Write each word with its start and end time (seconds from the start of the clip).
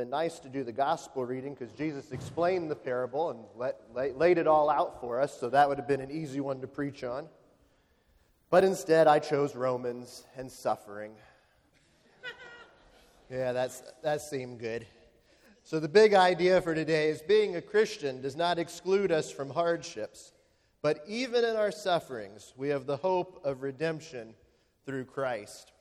been 0.00 0.08
nice 0.08 0.38
to 0.38 0.48
do 0.48 0.64
the 0.64 0.72
gospel 0.72 1.26
reading 1.26 1.52
because 1.52 1.74
Jesus 1.74 2.10
explained 2.10 2.70
the 2.70 2.74
parable 2.74 3.28
and 3.28 3.40
let, 3.54 3.82
lay, 3.94 4.12
laid 4.12 4.38
it 4.38 4.46
all 4.46 4.70
out 4.70 4.98
for 4.98 5.20
us, 5.20 5.38
so 5.38 5.50
that 5.50 5.68
would 5.68 5.76
have 5.76 5.86
been 5.86 6.00
an 6.00 6.10
easy 6.10 6.40
one 6.40 6.58
to 6.62 6.66
preach 6.66 7.04
on. 7.04 7.28
But 8.48 8.64
instead, 8.64 9.06
I 9.06 9.18
chose 9.18 9.54
Romans 9.54 10.24
and 10.38 10.50
suffering. 10.50 11.12
Yeah, 13.30 13.52
that's, 13.52 13.82
that 14.02 14.22
seemed 14.22 14.58
good. 14.58 14.86
So, 15.64 15.78
the 15.78 15.88
big 15.88 16.14
idea 16.14 16.62
for 16.62 16.74
today 16.74 17.10
is 17.10 17.20
being 17.20 17.56
a 17.56 17.60
Christian 17.60 18.22
does 18.22 18.36
not 18.36 18.58
exclude 18.58 19.12
us 19.12 19.30
from 19.30 19.50
hardships, 19.50 20.32
but 20.80 21.04
even 21.06 21.44
in 21.44 21.56
our 21.56 21.70
sufferings, 21.70 22.54
we 22.56 22.70
have 22.70 22.86
the 22.86 22.96
hope 22.96 23.42
of 23.44 23.62
redemption 23.62 24.34
through 24.86 25.04
Christ. 25.04 25.72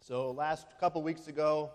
So, 0.00 0.32
last 0.32 0.66
couple 0.80 1.00
weeks 1.02 1.28
ago, 1.28 1.70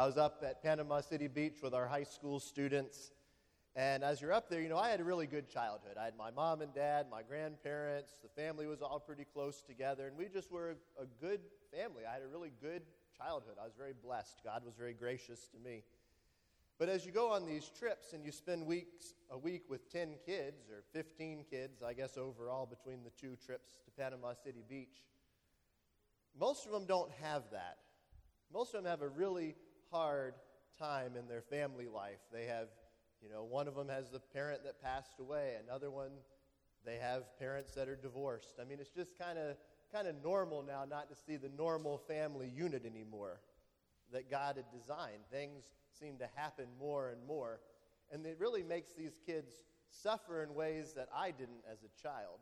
I 0.00 0.06
was 0.06 0.16
up 0.16 0.42
at 0.48 0.62
Panama 0.62 1.02
City 1.02 1.28
Beach 1.28 1.58
with 1.62 1.74
our 1.74 1.86
high 1.86 2.04
school 2.04 2.40
students. 2.40 3.10
And 3.76 4.02
as 4.02 4.18
you're 4.22 4.32
up 4.32 4.48
there, 4.48 4.62
you 4.62 4.70
know, 4.70 4.78
I 4.78 4.88
had 4.88 4.98
a 4.98 5.04
really 5.04 5.26
good 5.26 5.46
childhood. 5.46 5.98
I 6.00 6.06
had 6.06 6.16
my 6.16 6.30
mom 6.30 6.62
and 6.62 6.72
dad, 6.72 7.08
my 7.10 7.20
grandparents, 7.22 8.12
the 8.22 8.30
family 8.30 8.66
was 8.66 8.80
all 8.80 8.98
pretty 8.98 9.26
close 9.30 9.60
together, 9.60 10.06
and 10.06 10.16
we 10.16 10.28
just 10.30 10.50
were 10.50 10.70
a, 10.70 11.02
a 11.02 11.06
good 11.20 11.40
family. 11.70 12.04
I 12.08 12.14
had 12.14 12.22
a 12.22 12.28
really 12.28 12.50
good 12.62 12.80
childhood. 13.14 13.56
I 13.60 13.64
was 13.64 13.74
very 13.76 13.92
blessed. 13.92 14.40
God 14.42 14.64
was 14.64 14.72
very 14.74 14.94
gracious 14.94 15.48
to 15.48 15.58
me. 15.58 15.82
But 16.78 16.88
as 16.88 17.04
you 17.04 17.12
go 17.12 17.30
on 17.30 17.44
these 17.44 17.70
trips 17.78 18.14
and 18.14 18.24
you 18.24 18.32
spend 18.32 18.64
weeks 18.64 19.12
a 19.30 19.36
week 19.36 19.64
with 19.68 19.92
10 19.92 20.14
kids 20.24 20.70
or 20.70 20.82
15 20.94 21.44
kids, 21.50 21.82
I 21.82 21.92
guess 21.92 22.16
overall 22.16 22.64
between 22.64 23.04
the 23.04 23.10
two 23.20 23.36
trips 23.44 23.74
to 23.84 23.90
Panama 24.02 24.32
City 24.32 24.64
Beach, 24.66 25.04
most 26.34 26.64
of 26.64 26.72
them 26.72 26.86
don't 26.86 27.10
have 27.20 27.42
that. 27.52 27.76
Most 28.50 28.74
of 28.74 28.82
them 28.82 28.90
have 28.90 29.02
a 29.02 29.08
really 29.08 29.56
hard 29.90 30.34
time 30.78 31.16
in 31.16 31.28
their 31.28 31.42
family 31.42 31.88
life. 31.88 32.20
They 32.32 32.46
have, 32.46 32.68
you 33.22 33.28
know, 33.28 33.44
one 33.44 33.68
of 33.68 33.74
them 33.74 33.88
has 33.88 34.10
the 34.10 34.20
parent 34.20 34.64
that 34.64 34.82
passed 34.82 35.18
away, 35.20 35.54
another 35.66 35.90
one 35.90 36.10
they 36.84 36.96
have 36.96 37.38
parents 37.38 37.72
that 37.74 37.88
are 37.88 37.96
divorced. 37.96 38.54
I 38.60 38.64
mean, 38.64 38.78
it's 38.80 38.90
just 38.90 39.18
kind 39.18 39.38
of 39.38 39.56
kind 39.92 40.06
of 40.06 40.14
normal 40.22 40.62
now 40.62 40.84
not 40.88 41.08
to 41.10 41.16
see 41.16 41.36
the 41.36 41.50
normal 41.56 41.98
family 41.98 42.48
unit 42.48 42.86
anymore 42.86 43.40
that 44.12 44.30
God 44.30 44.56
had 44.56 44.66
designed. 44.72 45.22
Things 45.30 45.64
seem 45.98 46.16
to 46.18 46.28
happen 46.36 46.66
more 46.78 47.10
and 47.10 47.26
more. 47.26 47.60
And 48.12 48.24
it 48.24 48.36
really 48.40 48.62
makes 48.62 48.92
these 48.92 49.18
kids 49.26 49.52
suffer 49.90 50.42
in 50.42 50.54
ways 50.54 50.92
that 50.94 51.08
I 51.14 51.32
didn't 51.32 51.62
as 51.70 51.78
a 51.82 52.02
child. 52.02 52.38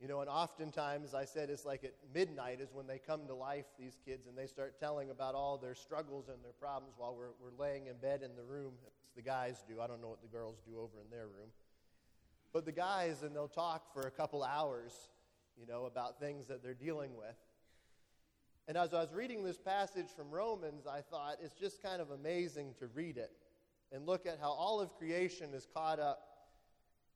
You 0.00 0.08
know, 0.08 0.20
and 0.20 0.30
oftentimes 0.30 1.12
I 1.12 1.26
said 1.26 1.50
it's 1.50 1.66
like 1.66 1.84
at 1.84 1.92
midnight 2.14 2.60
is 2.62 2.70
when 2.72 2.86
they 2.86 2.98
come 2.98 3.26
to 3.26 3.34
life, 3.34 3.66
these 3.78 3.98
kids, 4.06 4.26
and 4.26 4.36
they 4.36 4.46
start 4.46 4.80
telling 4.80 5.10
about 5.10 5.34
all 5.34 5.58
their 5.58 5.74
struggles 5.74 6.28
and 6.28 6.42
their 6.42 6.54
problems 6.58 6.94
while 6.96 7.14
we're, 7.14 7.32
we're 7.38 7.56
laying 7.62 7.86
in 7.86 7.96
bed 7.98 8.22
in 8.22 8.34
the 8.34 8.42
room. 8.42 8.72
It's 8.86 9.14
the 9.14 9.20
guys 9.20 9.62
do. 9.68 9.78
I 9.78 9.86
don't 9.86 10.00
know 10.00 10.08
what 10.08 10.22
the 10.22 10.28
girls 10.28 10.56
do 10.66 10.78
over 10.78 11.02
in 11.04 11.10
their 11.10 11.26
room. 11.26 11.50
But 12.50 12.64
the 12.64 12.72
guys, 12.72 13.22
and 13.22 13.36
they'll 13.36 13.46
talk 13.46 13.92
for 13.92 14.06
a 14.06 14.10
couple 14.10 14.42
hours, 14.42 14.92
you 15.60 15.66
know, 15.66 15.84
about 15.84 16.18
things 16.18 16.46
that 16.46 16.62
they're 16.62 16.72
dealing 16.72 17.14
with. 17.14 17.36
And 18.68 18.78
as 18.78 18.94
I 18.94 19.00
was 19.00 19.12
reading 19.12 19.44
this 19.44 19.58
passage 19.58 20.06
from 20.16 20.30
Romans, 20.30 20.86
I 20.86 21.02
thought 21.02 21.36
it's 21.42 21.54
just 21.54 21.82
kind 21.82 22.00
of 22.00 22.10
amazing 22.10 22.74
to 22.78 22.86
read 22.86 23.18
it 23.18 23.32
and 23.92 24.06
look 24.06 24.24
at 24.24 24.38
how 24.40 24.50
all 24.50 24.80
of 24.80 24.96
creation 24.96 25.52
is 25.52 25.66
caught 25.74 26.00
up 26.00 26.22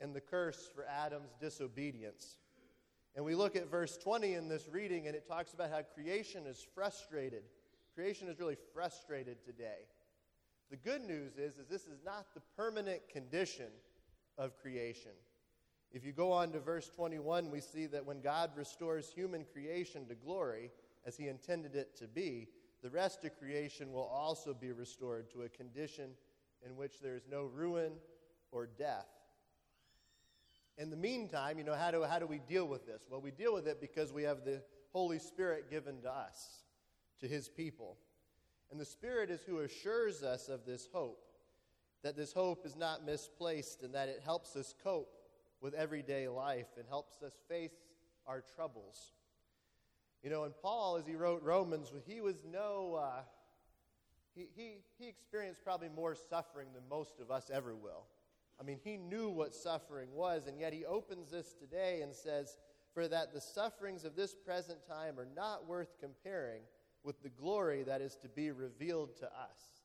in 0.01 0.13
the 0.13 0.21
curse 0.21 0.69
for 0.75 0.85
Adam's 0.87 1.31
disobedience. 1.41 2.37
And 3.17 3.25
we 3.25 3.35
look 3.35 3.55
at 3.55 3.71
verse 3.71 3.97
20 3.97 4.35
in 4.35 4.49
this 4.49 4.69
reading, 4.71 5.07
and 5.07 5.15
it 5.15 5.29
talks 5.29 5.53
about 5.53 5.71
how 5.71 5.83
creation 5.83 6.47
is 6.47 6.67
frustrated. 6.75 7.43
Creation 7.95 8.29
is 8.29 8.41
really 8.41 8.57
frustrated 8.73 9.45
today. 9.45 9.87
The 10.71 10.77
good 10.77 11.03
news 11.03 11.37
is, 11.37 11.57
is 11.59 11.69
this 11.69 11.87
is 11.87 12.01
not 12.05 12.27
the 12.35 12.43
permanent 12.57 13.09
condition 13.09 13.69
of 14.37 14.59
creation. 14.61 15.13
If 15.93 16.05
you 16.05 16.13
go 16.13 16.33
on 16.33 16.51
to 16.53 16.59
verse 16.59 16.89
21, 16.89 17.51
we 17.53 17.61
see 17.61 17.87
that 17.87 18.05
when 18.05 18.21
God 18.21 18.51
restores 18.57 19.13
human 19.13 19.45
creation 19.53 20.07
to 20.09 20.17
glory, 20.17 20.73
as 21.07 21.17
he 21.17 21.29
intended 21.29 21.77
it 21.77 21.97
to 21.99 22.09
be, 22.09 22.49
the 22.83 22.91
rest 22.91 23.25
of 23.25 23.39
creation 23.39 23.93
will 23.93 24.11
also 24.13 24.53
be 24.53 24.73
restored 24.73 25.31
to 25.31 25.43
a 25.43 25.49
condition 25.49 26.11
in 26.67 26.77
which 26.77 27.01
there 27.01 27.15
is 27.15 27.29
no 27.31 27.45
ruin 27.45 27.93
or 28.51 28.67
death. 28.67 29.07
In 30.77 30.91
the 30.91 30.97
meantime, 30.97 31.59
you 31.59 31.65
know, 31.65 31.75
how 31.75 31.91
do, 31.91 32.03
how 32.03 32.19
do 32.19 32.27
we 32.27 32.41
deal 32.41 32.67
with 32.67 32.87
this? 32.87 33.07
Well, 33.09 33.21
we 33.21 33.31
deal 33.31 33.55
with 33.55 33.67
it 33.67 33.81
because 33.81 34.13
we 34.13 34.25
have 34.25 34.45
the 34.45 34.63
Holy 34.93 35.19
Spirit 35.19 35.71
given 35.71 36.03
to 36.03 36.11
us, 36.11 36.65
to 37.21 37.29
his 37.29 37.49
people. 37.49 37.97
And 38.71 38.81
the 38.81 38.85
Spirit 38.85 39.31
is 39.31 39.41
who 39.43 39.61
assures 39.61 40.23
us 40.23 40.49
of 40.49 40.65
this 40.67 40.89
hope, 40.93 41.25
that 42.03 42.17
this 42.17 42.33
hope 42.33 42.67
is 42.67 42.77
not 42.77 43.07
misplaced 43.07 43.83
and 43.83 43.95
that 43.95 44.09
it 44.09 44.21
helps 44.25 44.57
us 44.57 44.75
cope 44.83 45.15
with 45.61 45.75
everyday 45.75 46.29
life 46.29 46.67
and 46.77 46.87
helps 46.89 47.23
us 47.23 47.33
face 47.49 47.73
our 48.27 48.43
troubles. 48.57 49.13
You 50.25 50.31
know, 50.31 50.45
and 50.45 50.55
Paul, 50.61 50.97
as 50.97 51.07
he 51.07 51.15
wrote 51.15 51.43
Romans, 51.43 51.93
he 52.07 52.21
was 52.21 52.37
no, 52.51 52.99
uh, 53.01 53.23
he, 54.35 54.49
he, 54.57 54.79
he 54.99 55.09
experienced 55.09 55.63
probably 55.63 55.89
more 55.89 56.15
suffering 56.15 56.69
than 56.75 56.83
most 56.89 57.21
of 57.21 57.31
us 57.31 57.51
ever 57.53 57.75
will. 57.75 58.07
I 58.61 58.63
mean, 58.63 58.79
he 58.83 58.97
knew 58.97 59.29
what 59.29 59.55
suffering 59.55 60.09
was, 60.13 60.47
and 60.47 60.59
yet 60.59 60.73
he 60.73 60.85
opens 60.85 61.31
this 61.31 61.53
today 61.53 62.01
and 62.03 62.15
says, 62.15 62.57
For 62.93 63.09
that 63.09 63.33
the 63.33 63.41
sufferings 63.41 64.05
of 64.05 64.17
this 64.17 64.35
present 64.35 64.79
time 64.87 65.19
are 65.19 65.29
not 65.35 65.67
worth 65.67 65.99
comparing 66.01 66.63
with 67.03 67.23
the 67.23 67.29
glory 67.29 67.83
that 67.83 68.01
is 68.01 68.17
to 68.17 68.29
be 68.29 68.51
revealed 68.51 69.17
to 69.19 69.27
us. 69.27 69.83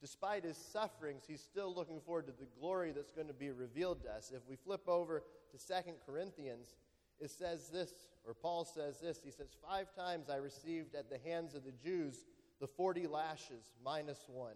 Despite 0.00 0.44
his 0.44 0.56
sufferings, 0.56 1.24
he's 1.26 1.42
still 1.42 1.74
looking 1.74 2.00
forward 2.00 2.26
to 2.26 2.32
the 2.32 2.48
glory 2.60 2.92
that's 2.92 3.10
going 3.10 3.26
to 3.26 3.34
be 3.34 3.50
revealed 3.50 4.02
to 4.04 4.12
us. 4.12 4.32
If 4.34 4.48
we 4.48 4.54
flip 4.54 4.88
over 4.88 5.24
to 5.50 5.58
Second 5.58 5.94
Corinthians, 6.06 6.76
it 7.18 7.30
says 7.30 7.68
this, 7.68 7.92
or 8.24 8.32
Paul 8.32 8.64
says 8.64 9.00
this. 9.00 9.20
He 9.24 9.32
says, 9.32 9.48
Five 9.68 9.92
times 9.94 10.30
I 10.30 10.36
received 10.36 10.94
at 10.94 11.10
the 11.10 11.18
hands 11.28 11.54
of 11.54 11.64
the 11.64 11.72
Jews 11.72 12.26
the 12.60 12.68
40 12.68 13.06
lashes 13.08 13.72
minus 13.84 14.24
one. 14.28 14.54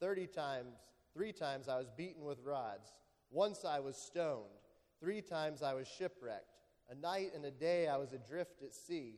30 0.00 0.26
times, 0.26 0.76
three 1.16 1.32
times 1.32 1.66
I 1.66 1.78
was 1.78 1.88
beaten 1.96 2.24
with 2.24 2.44
rods. 2.44 2.92
Once 3.30 3.64
I 3.64 3.80
was 3.80 3.96
stoned. 3.96 4.44
Three 5.00 5.22
times 5.22 5.62
I 5.62 5.72
was 5.72 5.88
shipwrecked. 5.88 6.60
A 6.90 6.94
night 6.94 7.30
and 7.34 7.44
a 7.46 7.50
day 7.50 7.88
I 7.88 7.96
was 7.96 8.12
adrift 8.12 8.62
at 8.62 8.74
sea, 8.74 9.14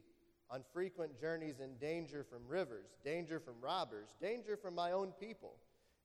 on 0.48 0.62
frequent 0.72 1.20
journeys 1.20 1.58
in 1.58 1.76
danger 1.76 2.24
from 2.24 2.46
rivers, 2.46 2.86
danger 3.04 3.40
from 3.40 3.60
robbers, 3.60 4.14
danger 4.20 4.56
from 4.56 4.76
my 4.76 4.92
own 4.92 5.12
people, 5.20 5.56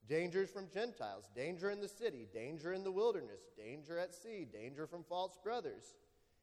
dangers 0.08 0.50
from 0.50 0.68
Gentiles, 0.74 1.30
danger 1.34 1.70
in 1.70 1.80
the 1.80 1.88
city, 1.88 2.26
danger 2.34 2.72
in 2.72 2.82
the 2.82 2.92
wilderness, 2.92 3.40
danger 3.56 3.96
at 3.96 4.14
sea, 4.14 4.46
danger 4.52 4.86
from 4.86 5.04
false 5.04 5.38
brothers 5.42 5.94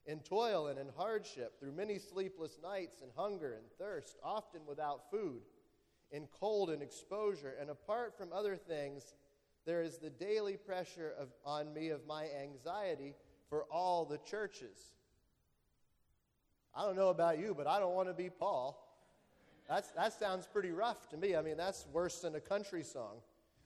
in 0.06 0.20
toil 0.20 0.68
and 0.68 0.80
in 0.80 0.88
hardship, 0.98 1.60
through 1.60 1.74
many 1.74 2.00
sleepless 2.00 2.58
nights, 2.64 3.02
and 3.02 3.12
hunger 3.16 3.54
and 3.54 3.66
thirst, 3.78 4.18
often 4.24 4.62
without 4.66 5.12
food, 5.12 5.42
in 6.12 6.28
cold 6.40 6.70
and 6.70 6.82
exposure, 6.82 7.56
and 7.60 7.70
apart 7.70 8.18
from 8.18 8.34
other 8.34 8.56
things, 8.56 9.14
there 9.66 9.82
is 9.82 9.98
the 9.98 10.10
daily 10.10 10.58
pressure 10.58 11.14
of, 11.20 11.30
on 11.46 11.74
me 11.74 11.90
of 11.90 12.06
my 12.08 12.28
anxiety 12.42 13.14
for 13.50 13.64
all 13.72 14.06
the 14.06 14.18
churches. 14.20 14.94
I 16.76 16.86
don't 16.86 16.96
know 16.96 17.10
about 17.10 17.38
you, 17.40 17.54
but 17.56 17.68
I 17.68 17.80
don't 17.80 17.94
want 17.94 18.08
to 18.08 18.14
be 18.14 18.30
Paul. 18.30 18.88
That's, 19.68 19.90
that 19.92 20.14
sounds 20.14 20.48
pretty 20.48 20.72
rough 20.72 21.10
to 21.10 21.18
me. 21.18 21.36
I 21.36 21.42
mean, 21.42 21.58
that's 21.58 21.86
worse 21.94 22.20
than 22.20 22.36
a 22.36 22.40
country 22.40 22.84
song 22.84 23.18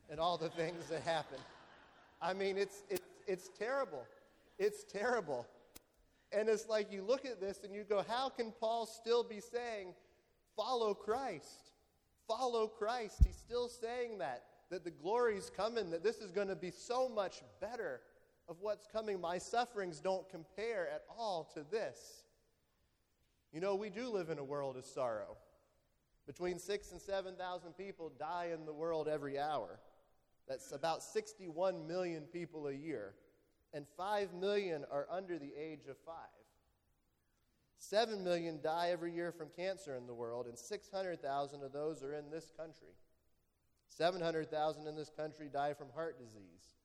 and 0.09 0.19
all 0.19 0.37
the 0.37 0.49
things 0.49 0.87
that 0.89 1.01
happen. 1.01 1.39
I 2.21 2.33
mean, 2.33 2.57
it's, 2.57 2.83
it's, 2.89 3.01
it's 3.27 3.49
terrible. 3.57 4.05
It's 4.57 4.83
terrible. 4.83 5.45
And 6.31 6.49
it's 6.49 6.67
like 6.67 6.91
you 6.91 7.03
look 7.03 7.25
at 7.25 7.39
this 7.39 7.63
and 7.63 7.73
you 7.73 7.83
go, 7.83 8.03
how 8.07 8.29
can 8.29 8.51
Paul 8.59 8.85
still 8.85 9.23
be 9.23 9.39
saying, 9.39 9.93
follow 10.55 10.93
Christ? 10.93 11.71
Follow 12.27 12.67
Christ. 12.67 13.21
He's 13.25 13.35
still 13.35 13.69
saying 13.69 14.17
that, 14.19 14.43
that 14.69 14.83
the 14.83 14.91
glory's 14.91 15.51
coming, 15.55 15.91
that 15.91 16.03
this 16.03 16.17
is 16.17 16.31
going 16.31 16.47
to 16.47 16.55
be 16.55 16.71
so 16.71 17.07
much 17.07 17.41
better 17.61 18.01
of 18.47 18.57
what's 18.61 18.87
coming. 18.87 19.19
My 19.19 19.37
sufferings 19.37 19.99
don't 19.99 20.27
compare 20.29 20.87
at 20.89 21.03
all 21.17 21.49
to 21.53 21.65
this. 21.69 22.23
You 23.51 23.61
know, 23.61 23.75
we 23.75 23.89
do 23.89 24.09
live 24.09 24.29
in 24.29 24.37
a 24.37 24.43
world 24.43 24.77
of 24.77 24.85
sorrow. 24.85 25.37
Between 26.27 26.57
six 26.57 26.91
and 26.91 26.99
7,000 26.99 27.73
people 27.73 28.11
die 28.17 28.49
in 28.53 28.65
the 28.65 28.73
world 28.73 29.07
every 29.07 29.39
hour. 29.39 29.79
That's 30.47 30.71
about 30.71 31.03
61 31.03 31.87
million 31.87 32.23
people 32.23 32.67
a 32.67 32.73
year 32.73 33.13
and 33.75 33.85
5 33.97 34.33
million 34.33 34.85
are 34.89 35.05
under 35.11 35.37
the 35.37 35.51
age 35.59 35.87
of 35.89 35.97
5. 36.05 36.15
7 37.77 38.23
million 38.23 38.61
die 38.63 38.89
every 38.89 39.11
year 39.11 39.33
from 39.33 39.49
cancer 39.55 39.95
in 39.95 40.07
the 40.07 40.13
world, 40.13 40.47
and 40.47 40.57
600,000 40.57 41.61
of 41.61 41.73
those 41.73 42.01
are 42.01 42.13
in 42.13 42.31
this 42.31 42.51
country. 42.57 42.95
700,000 43.97 44.87
in 44.87 44.95
this 44.95 45.09
country 45.09 45.49
die 45.51 45.73
from 45.73 45.87
heart 45.95 46.19
disease. 46.19 46.75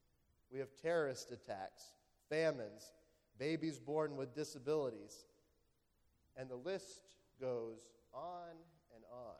We 0.52 0.60
have 0.60 0.68
terrorist 0.80 1.32
attacks, 1.32 1.92
famines, 2.28 2.92
babies 3.38 3.80
born 3.80 4.16
with 4.16 4.34
disabilities, 4.34 5.24
and 6.36 6.48
the 6.48 6.56
list 6.56 7.16
goes 7.40 7.78
on 8.14 8.50
and 8.94 9.04
on. 9.12 9.34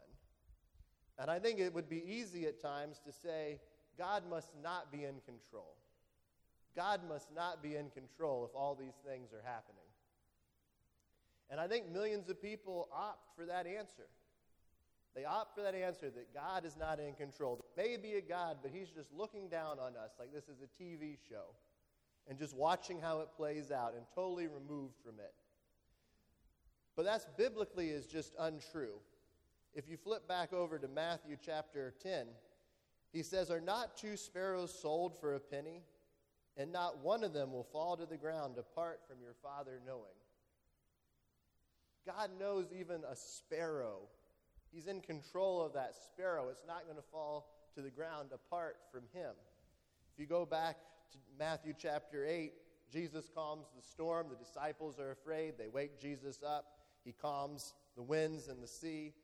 And 1.19 1.31
I 1.31 1.39
think 1.39 1.61
it 1.61 1.73
would 1.73 1.89
be 1.89 2.03
easy 2.05 2.47
at 2.47 2.63
times 2.63 3.01
to 3.07 3.13
say, 3.13 3.61
God 3.97 4.25
must 4.29 4.51
not 4.63 4.91
be 4.91 5.05
in 5.05 5.21
control. 5.27 5.77
God 6.75 7.01
must 7.09 7.29
not 7.35 7.63
be 7.63 7.77
in 7.77 7.91
control 7.91 8.45
if 8.45 8.55
all 8.55 8.75
these 8.75 8.95
things 9.07 9.33
are 9.33 9.43
happening. 9.45 9.85
And 11.51 11.61
I 11.61 11.67
think 11.69 11.91
millions 11.91 12.29
of 12.31 12.41
people 12.41 12.89
opt 12.93 13.37
for 13.37 13.45
that 13.47 13.67
answer. 13.67 14.07
They 15.15 15.25
opt 15.25 15.55
for 15.55 15.63
that 15.63 15.75
answer 15.75 16.11
that 16.11 16.33
God 16.33 16.65
is 16.65 16.77
not 16.77 17.01
in 17.01 17.15
control. 17.15 17.61
There 17.77 17.85
may 17.85 17.97
be 17.97 18.15
a 18.15 18.21
God, 18.21 18.59
but 18.63 18.71
He's 18.73 18.91
just 18.91 19.13
looking 19.13 19.49
down 19.49 19.79
on 19.79 19.97
us 19.97 20.13
like 20.19 20.33
this 20.33 20.45
is 20.45 20.59
a 20.63 20.83
TV 20.83 21.17
show 21.29 21.55
and 22.29 22.39
just 22.39 22.55
watching 22.55 23.01
how 23.01 23.21
it 23.21 23.29
plays 23.37 23.71
out 23.73 23.95
and 23.95 24.05
totally 24.15 24.47
removed 24.47 24.95
from 25.05 25.19
it. 25.19 25.35
But 26.97 27.05
that's 27.05 27.27
biblically 27.37 27.89
is 27.89 28.07
just 28.07 28.35
untrue. 28.39 28.95
If 29.75 29.89
you 29.89 29.97
flip 29.97 30.29
back 30.29 30.53
over 30.53 30.79
to 30.79 30.89
Matthew 30.89 31.37
chapter 31.45 31.95
10, 32.03 32.27
he 33.13 33.23
says, 33.23 33.51
Are 33.51 33.61
not 33.61 33.97
two 33.97 34.17
sparrows 34.17 34.73
sold 34.73 35.19
for 35.19 35.35
a 35.35 35.41
penny? 35.41 35.83
And 36.57 36.73
not 36.73 36.99
one 36.99 37.25
of 37.25 37.33
them 37.33 37.53
will 37.53 37.65
fall 37.65 37.97
to 37.97 38.07
the 38.07 38.17
ground 38.17 38.57
apart 38.59 39.01
from 39.09 39.19
your 39.23 39.35
Father 39.43 39.81
knowing. 39.87 40.03
God 42.07 42.31
knows 42.39 42.67
even 42.79 43.03
a 43.11 43.17
sparrow. 43.17 44.01
He's 44.73 44.87
in 44.87 45.01
control 45.01 45.65
of 45.65 45.73
that 45.75 45.95
sparrow. 45.95 46.49
It's 46.51 46.65
not 46.67 46.85
going 46.85 46.97
to 46.97 47.09
fall 47.11 47.49
to 47.75 47.83
the 47.83 47.91
ground 47.91 48.31
apart 48.33 48.77
from 48.93 49.03
Him. 49.13 49.33
If 50.13 50.21
you 50.21 50.27
go 50.27 50.47
back 50.47 50.77
to 51.13 51.19
Matthew 51.39 51.75
chapter 51.77 52.25
8, 52.25 52.53
Jesus 52.93 53.29
calms 53.35 53.67
the 53.77 53.83
storm. 53.83 54.29
The 54.31 54.37
disciples 54.37 54.99
are 54.99 55.11
afraid. 55.11 55.55
They 55.59 55.69
wake 55.69 56.01
Jesus 56.01 56.41
up. 56.47 56.67
He 57.05 57.13
calms 57.13 57.75
the 57.97 58.03
winds 58.03 58.49
and 58.49 58.63
the 58.63 58.69
sea. 58.69 59.15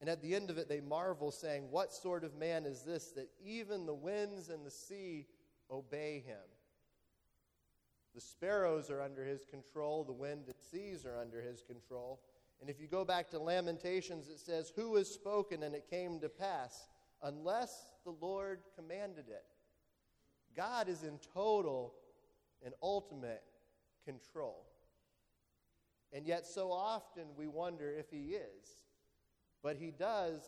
And 0.00 0.10
at 0.10 0.20
the 0.20 0.34
end 0.34 0.50
of 0.50 0.58
it, 0.58 0.68
they 0.68 0.80
marvel, 0.80 1.30
saying, 1.30 1.70
What 1.70 1.92
sort 1.92 2.24
of 2.24 2.36
man 2.36 2.66
is 2.66 2.82
this 2.82 3.12
that 3.12 3.28
even 3.44 3.86
the 3.86 3.94
winds 3.94 4.50
and 4.50 4.64
the 4.64 4.70
sea 4.70 5.26
obey 5.70 6.22
him? 6.26 6.36
The 8.14 8.20
sparrows 8.20 8.90
are 8.90 9.02
under 9.02 9.24
his 9.24 9.44
control, 9.44 10.04
the 10.04 10.12
wind 10.12 10.44
and 10.46 10.54
seas 10.70 11.04
are 11.04 11.18
under 11.18 11.40
his 11.40 11.62
control. 11.62 12.20
And 12.60 12.70
if 12.70 12.80
you 12.80 12.86
go 12.86 13.04
back 13.04 13.30
to 13.30 13.38
Lamentations, 13.38 14.28
it 14.28 14.38
says, 14.38 14.72
Who 14.76 14.96
has 14.96 15.08
spoken 15.08 15.62
and 15.62 15.74
it 15.74 15.90
came 15.90 16.20
to 16.20 16.28
pass, 16.28 16.88
unless 17.22 17.86
the 18.04 18.14
Lord 18.20 18.60
commanded 18.74 19.26
it? 19.28 19.44
God 20.56 20.88
is 20.88 21.02
in 21.02 21.18
total 21.34 21.94
and 22.64 22.74
ultimate 22.82 23.42
control. 24.04 24.64
And 26.12 26.26
yet, 26.26 26.46
so 26.46 26.72
often 26.72 27.24
we 27.36 27.46
wonder 27.46 27.92
if 27.92 28.10
he 28.10 28.34
is. 28.34 28.84
But 29.62 29.76
he 29.76 29.90
does 29.90 30.40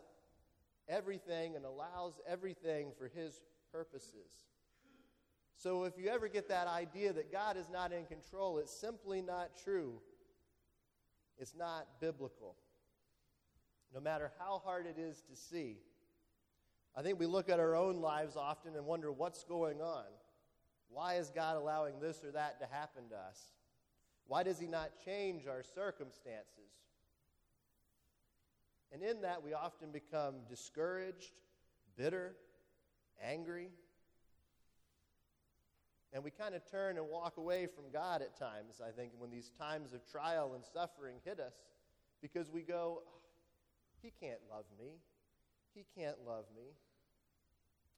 everything 0.88 1.56
and 1.56 1.64
allows 1.64 2.14
everything 2.26 2.92
for 2.96 3.08
his 3.08 3.42
purposes. 3.70 4.38
So 5.56 5.84
if 5.84 5.94
you 5.98 6.08
ever 6.08 6.28
get 6.28 6.48
that 6.48 6.68
idea 6.68 7.12
that 7.12 7.32
God 7.32 7.56
is 7.56 7.68
not 7.68 7.92
in 7.92 8.06
control, 8.06 8.58
it's 8.58 8.72
simply 8.72 9.20
not 9.20 9.50
true. 9.62 10.00
It's 11.38 11.54
not 11.54 11.86
biblical. 12.00 12.56
No 13.94 14.00
matter 14.00 14.30
how 14.38 14.60
hard 14.64 14.86
it 14.86 14.98
is 14.98 15.22
to 15.30 15.36
see. 15.36 15.78
I 16.96 17.02
think 17.02 17.18
we 17.18 17.26
look 17.26 17.48
at 17.48 17.60
our 17.60 17.76
own 17.76 18.00
lives 18.00 18.36
often 18.36 18.74
and 18.74 18.84
wonder 18.84 19.12
what's 19.12 19.44
going 19.44 19.80
on. 19.80 20.04
Why 20.90 21.14
is 21.14 21.30
God 21.30 21.56
allowing 21.56 22.00
this 22.00 22.24
or 22.24 22.32
that 22.32 22.60
to 22.60 22.66
happen 22.66 23.08
to 23.10 23.16
us? 23.16 23.40
Why 24.26 24.42
does 24.42 24.58
He 24.58 24.66
not 24.66 24.90
change 25.04 25.46
our 25.46 25.62
circumstances? 25.62 26.72
And 28.92 29.02
in 29.02 29.22
that, 29.22 29.42
we 29.42 29.52
often 29.52 29.90
become 29.90 30.36
discouraged, 30.48 31.32
bitter, 31.96 32.34
angry. 33.22 33.68
And 36.12 36.24
we 36.24 36.30
kind 36.30 36.54
of 36.54 36.68
turn 36.70 36.96
and 36.96 37.06
walk 37.08 37.36
away 37.36 37.66
from 37.66 37.84
God 37.92 38.22
at 38.22 38.38
times, 38.38 38.80
I 38.84 38.90
think, 38.90 39.12
when 39.18 39.30
these 39.30 39.50
times 39.58 39.92
of 39.92 40.10
trial 40.10 40.52
and 40.54 40.64
suffering 40.64 41.16
hit 41.24 41.38
us, 41.38 41.54
because 42.22 42.50
we 42.50 42.62
go, 42.62 43.02
oh, 43.06 43.20
He 44.02 44.12
can't 44.20 44.40
love 44.50 44.64
me. 44.78 44.92
He 45.74 45.84
can't 45.96 46.16
love 46.26 46.44
me. 46.56 46.72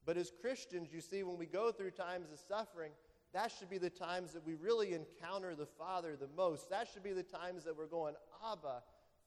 But 0.04 0.16
as 0.16 0.32
Christians, 0.40 0.88
you 0.92 1.00
see, 1.00 1.22
when 1.22 1.38
we 1.38 1.46
go 1.46 1.70
through 1.70 1.92
times 1.92 2.32
of 2.32 2.38
suffering, 2.38 2.92
that 3.32 3.52
should 3.56 3.70
be 3.70 3.78
the 3.78 3.90
times 3.90 4.32
that 4.32 4.44
we 4.44 4.54
really 4.54 4.92
encounter 4.92 5.54
the 5.54 5.66
Father 5.66 6.16
the 6.16 6.28
most. 6.36 6.68
That 6.70 6.88
should 6.92 7.04
be 7.04 7.12
the 7.12 7.22
times 7.22 7.64
that 7.64 7.76
we're 7.76 7.86
going, 7.86 8.14
Abba, 8.50 8.82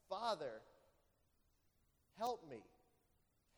Father, 0.10 0.62
Help 2.18 2.48
me. 2.50 2.58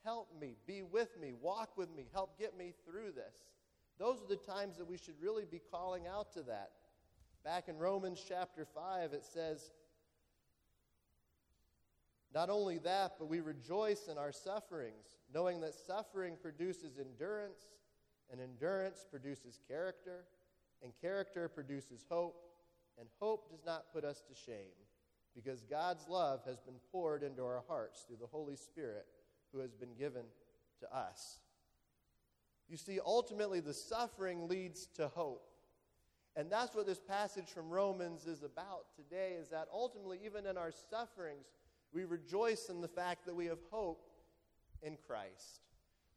Help 0.04 0.30
me. 0.40 0.56
Be 0.68 0.82
with 0.84 1.20
me. 1.20 1.34
Walk 1.40 1.78
with 1.78 1.94
me. 1.96 2.08
Help 2.14 2.40
get 2.40 2.58
me 2.58 2.74
through 2.86 3.12
this. 3.12 3.36
Those 3.98 4.22
are 4.22 4.28
the 4.28 4.36
times 4.36 4.78
that 4.78 4.88
we 4.88 4.98
should 4.98 5.16
really 5.22 5.46
be 5.46 5.62
calling 5.72 6.04
out 6.08 6.34
to 6.34 6.44
that. 6.44 6.72
Back 7.44 7.70
in 7.70 7.78
Romans 7.78 8.24
chapter 8.28 8.66
5, 8.66 9.14
it 9.14 9.24
says, 9.24 9.72
Not 12.34 12.50
only 12.50 12.80
that, 12.80 13.14
but 13.20 13.30
we 13.30 13.40
rejoice 13.40 14.08
in 14.10 14.18
our 14.18 14.32
sufferings, 14.32 15.18
knowing 15.34 15.62
that 15.62 15.74
suffering 15.74 16.38
produces 16.42 16.98
endurance, 17.00 17.62
and 18.32 18.42
endurance 18.42 19.06
produces 19.10 19.60
character, 19.68 20.26
and 20.84 20.92
character 21.00 21.48
produces 21.48 22.06
hope, 22.10 22.36
and 23.00 23.08
hope 23.20 23.50
does 23.52 23.64
not 23.66 23.94
put 23.94 24.04
us 24.04 24.22
to 24.28 24.36
shame 24.36 24.74
because 25.36 25.62
God's 25.64 26.08
love 26.08 26.42
has 26.48 26.60
been 26.62 26.80
poured 26.92 27.22
into 27.22 27.44
our 27.44 27.64
hearts 27.68 28.06
through 28.08 28.18
the 28.22 28.28
Holy 28.28 28.56
Spirit 28.56 29.06
who 29.52 29.60
has 29.60 29.76
been 29.76 29.94
given 30.00 30.24
to 30.80 30.96
us. 30.96 31.40
You 32.70 32.78
see, 32.78 33.00
ultimately, 33.04 33.60
the 33.60 33.74
suffering 33.74 34.48
leads 34.48 34.88
to 34.96 35.08
hope. 35.08 35.48
And 36.36 36.52
that's 36.52 36.76
what 36.76 36.86
this 36.86 37.00
passage 37.00 37.50
from 37.50 37.70
Romans 37.70 38.26
is 38.26 38.44
about 38.44 38.88
today 38.96 39.34
is 39.40 39.50
that 39.50 39.68
ultimately, 39.72 40.20
even 40.26 40.46
in 40.46 40.58
our 40.58 40.72
sufferings, 40.90 41.46
we 41.94 42.04
rejoice 42.04 42.68
in 42.70 42.82
the 42.82 42.88
fact 42.88 43.26
that 43.26 43.36
we 43.36 43.46
have 43.46 43.60
hope 43.72 44.10
in 44.82 44.98
Christ. 45.08 45.62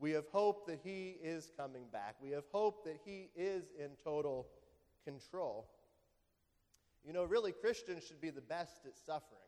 We 0.00 0.10
have 0.12 0.26
hope 0.28 0.66
that 0.66 0.80
He 0.82 1.16
is 1.22 1.50
coming 1.56 1.84
back. 1.92 2.16
We 2.20 2.30
have 2.30 2.44
hope 2.50 2.84
that 2.84 2.98
He 3.04 3.30
is 3.36 3.64
in 3.78 3.90
total 4.02 4.48
control. 5.04 5.68
You 7.04 7.12
know, 7.12 7.24
really, 7.24 7.52
Christians 7.52 8.04
should 8.04 8.20
be 8.20 8.30
the 8.30 8.40
best 8.40 8.86
at 8.86 8.96
suffering. 8.96 9.40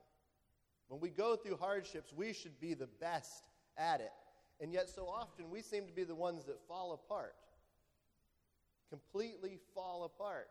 When 0.88 1.00
we 1.00 1.10
go 1.10 1.36
through 1.36 1.56
hardships, 1.56 2.12
we 2.12 2.32
should 2.32 2.60
be 2.60 2.74
the 2.74 2.88
best 3.00 3.44
at 3.76 4.00
it. 4.00 4.12
And 4.60 4.72
yet, 4.72 4.88
so 4.90 5.06
often, 5.06 5.50
we 5.50 5.62
seem 5.62 5.86
to 5.86 5.92
be 5.92 6.04
the 6.04 6.14
ones 6.14 6.44
that 6.44 6.60
fall 6.68 6.92
apart, 6.92 7.34
completely 8.90 9.58
fall 9.74 10.04
apart. 10.04 10.48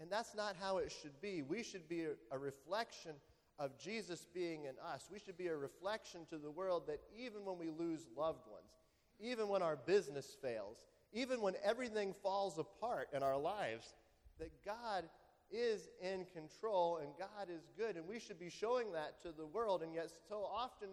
And 0.00 0.10
that's 0.10 0.34
not 0.34 0.56
how 0.58 0.78
it 0.78 0.92
should 1.02 1.20
be. 1.20 1.42
We 1.42 1.62
should 1.62 1.88
be 1.88 2.06
a, 2.30 2.38
reflection 2.38 3.12
of 3.58 3.78
Jesus 3.78 4.26
being 4.32 4.64
in 4.64 4.74
us. 4.92 5.08
We 5.12 5.18
should 5.18 5.36
be 5.36 5.48
a 5.48 5.56
reflection 5.56 6.22
to 6.30 6.38
the 6.38 6.50
world 6.50 6.84
that 6.86 7.00
even 7.14 7.44
when 7.44 7.58
we 7.58 7.70
lose 7.70 8.06
loved 8.16 8.46
ones, 8.50 8.72
even 9.20 9.48
when 9.48 9.60
our 9.60 9.76
business 9.76 10.34
fails, 10.40 10.78
even 11.12 11.42
when 11.42 11.54
everything 11.62 12.14
falls 12.22 12.58
apart 12.58 13.08
in 13.14 13.22
our 13.22 13.36
lives, 13.36 13.92
that 14.38 14.50
God 14.64 15.04
is 15.50 15.88
in 16.00 16.24
control 16.32 16.98
and 16.98 17.10
God 17.18 17.48
is 17.54 17.68
good. 17.76 17.96
And 17.96 18.06
we 18.08 18.18
should 18.18 18.38
be 18.38 18.48
showing 18.48 18.92
that 18.92 19.20
to 19.22 19.32
the 19.32 19.46
world. 19.46 19.82
And 19.82 19.92
yet, 19.92 20.10
so 20.30 20.48
often, 20.50 20.88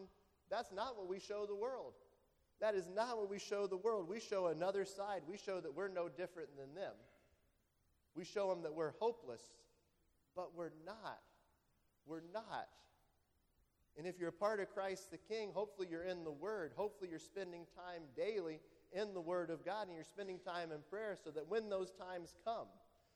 that's 0.50 0.72
not 0.72 0.98
what 0.98 1.08
we 1.08 1.20
show 1.20 1.46
the 1.46 1.56
world. 1.56 1.94
That 2.60 2.74
is 2.74 2.88
not 2.94 3.18
what 3.18 3.30
we 3.30 3.40
show 3.40 3.68
the 3.68 3.78
world. 3.78 4.08
We 4.08 4.20
show 4.20 4.48
another 4.48 4.86
side. 4.86 5.22
We 5.28 5.38
show 5.38 5.60
that 5.60 5.76
we're 5.76 5.90
no 5.90 6.10
different 6.10 6.50
than 6.58 6.74
them. 6.74 6.94
We 8.16 8.26
show 8.26 8.50
them 8.50 8.64
that 8.64 8.74
we're 8.74 8.94
hopeless, 9.00 9.42
but 10.36 10.56
we're 10.56 10.72
not. 10.86 11.20
We're 12.08 12.24
not. 12.34 12.68
And 13.98 14.08
if 14.08 14.20
you're 14.20 14.30
a 14.30 14.34
part 14.34 14.60
of 14.60 14.70
Christ 14.74 15.12
the 15.12 15.18
King, 15.18 15.52
hopefully 15.54 15.88
you're 15.90 16.04
in 16.04 16.24
the 16.24 16.32
Word. 16.32 16.72
Hopefully 16.76 17.10
you're 17.10 17.20
spending 17.20 17.66
time 17.76 18.04
daily 18.16 18.60
in 18.94 19.14
the 19.14 19.22
Word 19.22 19.50
of 19.50 19.66
God 19.66 19.88
and 19.88 19.96
you're 19.96 20.04
spending 20.04 20.40
time 20.40 20.72
in 20.72 20.80
prayer 20.90 21.18
so 21.22 21.32
that 21.32 21.48
when 21.48 21.70
those 21.70 21.92
times 21.92 22.36
come, 22.46 22.68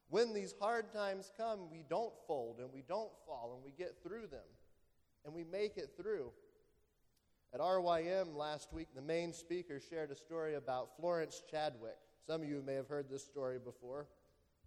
when 0.09 0.33
these 0.33 0.53
hard 0.59 0.91
times 0.91 1.31
come, 1.37 1.71
we 1.71 1.85
don't 1.87 2.13
fold 2.27 2.59
and 2.59 2.69
we 2.73 2.83
don't 2.87 3.11
fall 3.25 3.53
and 3.55 3.63
we 3.63 3.71
get 3.71 3.95
through 4.03 4.27
them 4.27 4.39
and 5.23 5.33
we 5.33 5.43
make 5.43 5.77
it 5.77 5.91
through. 5.95 6.31
At 7.53 7.59
RYM 7.59 8.37
last 8.37 8.71
week, 8.71 8.87
the 8.95 9.01
main 9.01 9.33
speaker 9.33 9.81
shared 9.81 10.09
a 10.09 10.15
story 10.15 10.55
about 10.55 10.95
Florence 10.95 11.43
Chadwick. 11.51 11.97
Some 12.25 12.43
of 12.43 12.47
you 12.47 12.63
may 12.65 12.75
have 12.75 12.87
heard 12.87 13.09
this 13.09 13.25
story 13.25 13.59
before, 13.59 14.07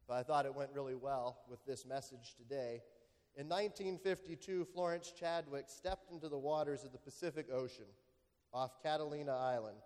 but 0.07 0.15
I 0.15 0.23
thought 0.23 0.45
it 0.45 0.55
went 0.55 0.69
really 0.75 0.95
well 0.95 1.39
with 1.49 1.65
this 1.65 1.87
message 1.87 2.35
today. 2.37 2.83
In 3.37 3.49
1952, 3.49 4.67
Florence 4.67 5.11
Chadwick 5.19 5.65
stepped 5.69 6.13
into 6.13 6.29
the 6.29 6.37
waters 6.37 6.85
of 6.85 6.93
the 6.93 6.99
Pacific 6.99 7.47
Ocean 7.51 7.87
off 8.53 8.83
Catalina 8.83 9.35
Island, 9.35 9.79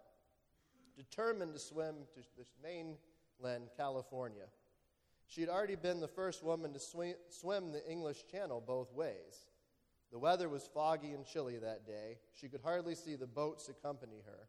determined 0.97 1.55
to 1.55 1.61
swim 1.61 1.95
to 2.15 2.21
the 2.37 2.45
mainland 2.61 3.71
California. 3.77 4.47
She 5.29 5.41
had 5.41 5.51
already 5.51 5.77
been 5.77 6.01
the 6.01 6.09
first 6.09 6.43
woman 6.43 6.73
to 6.73 6.81
swim, 6.81 7.15
swim 7.29 7.71
the 7.71 7.89
English 7.89 8.25
Channel 8.27 8.61
both 8.67 8.93
ways. 8.93 9.47
The 10.11 10.19
weather 10.19 10.49
was 10.49 10.69
foggy 10.73 11.13
and 11.13 11.27
chilly 11.27 11.59
that 11.59 11.87
day. 11.87 12.19
She 12.41 12.49
could 12.49 12.63
hardly 12.63 12.95
see 12.95 13.15
the 13.15 13.27
boats 13.27 13.69
accompany 13.69 14.23
her. 14.25 14.49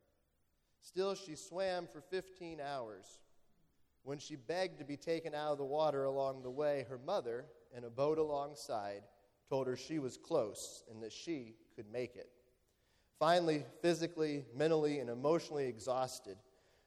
Still, 0.81 1.15
she 1.15 1.35
swam 1.35 1.87
for 1.87 2.01
15 2.01 2.59
hours. 2.61 3.19
When 4.03 4.17
she 4.17 4.35
begged 4.37 4.79
to 4.79 4.85
be 4.85 4.95
taken 4.95 5.35
out 5.35 5.51
of 5.51 5.57
the 5.57 5.65
water 5.65 6.05
along 6.05 6.43
the 6.43 6.49
way, 6.49 6.85
her 6.89 6.97
mother, 6.97 7.45
in 7.75 7.83
a 7.83 7.89
boat 7.89 8.17
alongside, 8.17 9.03
told 9.49 9.67
her 9.67 9.75
she 9.75 9.99
was 9.99 10.17
close 10.17 10.83
and 10.89 11.03
that 11.03 11.11
she 11.11 11.55
could 11.75 11.91
make 11.91 12.15
it. 12.15 12.29
Finally, 13.19 13.65
physically, 13.81 14.45
mentally, 14.55 14.99
and 14.99 15.09
emotionally 15.09 15.67
exhausted, 15.67 16.37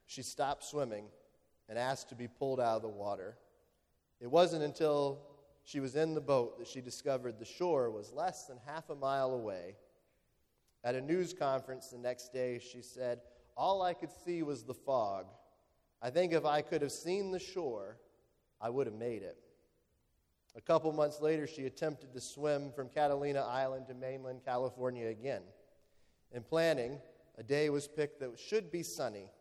she 0.07 0.23
stopped 0.23 0.63
swimming 0.63 1.05
and 1.69 1.77
asked 1.77 2.09
to 2.09 2.15
be 2.15 2.27
pulled 2.27 2.59
out 2.59 2.77
of 2.77 2.81
the 2.81 2.87
water. 2.87 3.37
It 4.19 4.27
wasn't 4.27 4.63
until 4.63 5.19
she 5.63 5.79
was 5.79 5.95
in 5.95 6.13
the 6.13 6.21
boat 6.21 6.59
that 6.59 6.67
she 6.67 6.81
discovered 6.81 7.39
the 7.39 7.45
shore 7.45 7.89
was 7.89 8.11
less 8.11 8.45
than 8.45 8.57
half 8.65 8.89
a 8.89 8.95
mile 8.95 9.31
away. 9.31 9.75
At 10.83 10.95
a 10.95 11.01
news 11.01 11.33
conference 11.33 11.87
the 11.87 11.97
next 11.97 12.33
day, 12.33 12.59
she 12.59 12.81
said, 12.81 13.21
All 13.55 13.81
I 13.81 13.93
could 13.93 14.11
see 14.25 14.43
was 14.43 14.63
the 14.63 14.73
fog. 14.73 15.25
I 16.01 16.09
think 16.09 16.33
if 16.33 16.45
I 16.45 16.61
could 16.61 16.81
have 16.81 16.91
seen 16.91 17.31
the 17.31 17.39
shore, 17.39 17.97
I 18.59 18.69
would 18.69 18.87
have 18.87 18.95
made 18.95 19.23
it. 19.23 19.37
A 20.55 20.61
couple 20.61 20.91
months 20.91 21.21
later, 21.21 21.47
she 21.47 21.65
attempted 21.65 22.13
to 22.13 22.21
swim 22.21 22.71
from 22.75 22.89
Catalina 22.89 23.41
Island 23.41 23.87
to 23.87 23.93
mainland 23.93 24.41
California 24.45 25.07
again. 25.07 25.41
In 26.33 26.43
planning, 26.43 26.99
a 27.37 27.43
day 27.43 27.69
was 27.69 27.87
picked 27.87 28.19
that 28.19 28.37
should 28.37 28.69
be 28.69 28.83
sunny. 28.83 29.31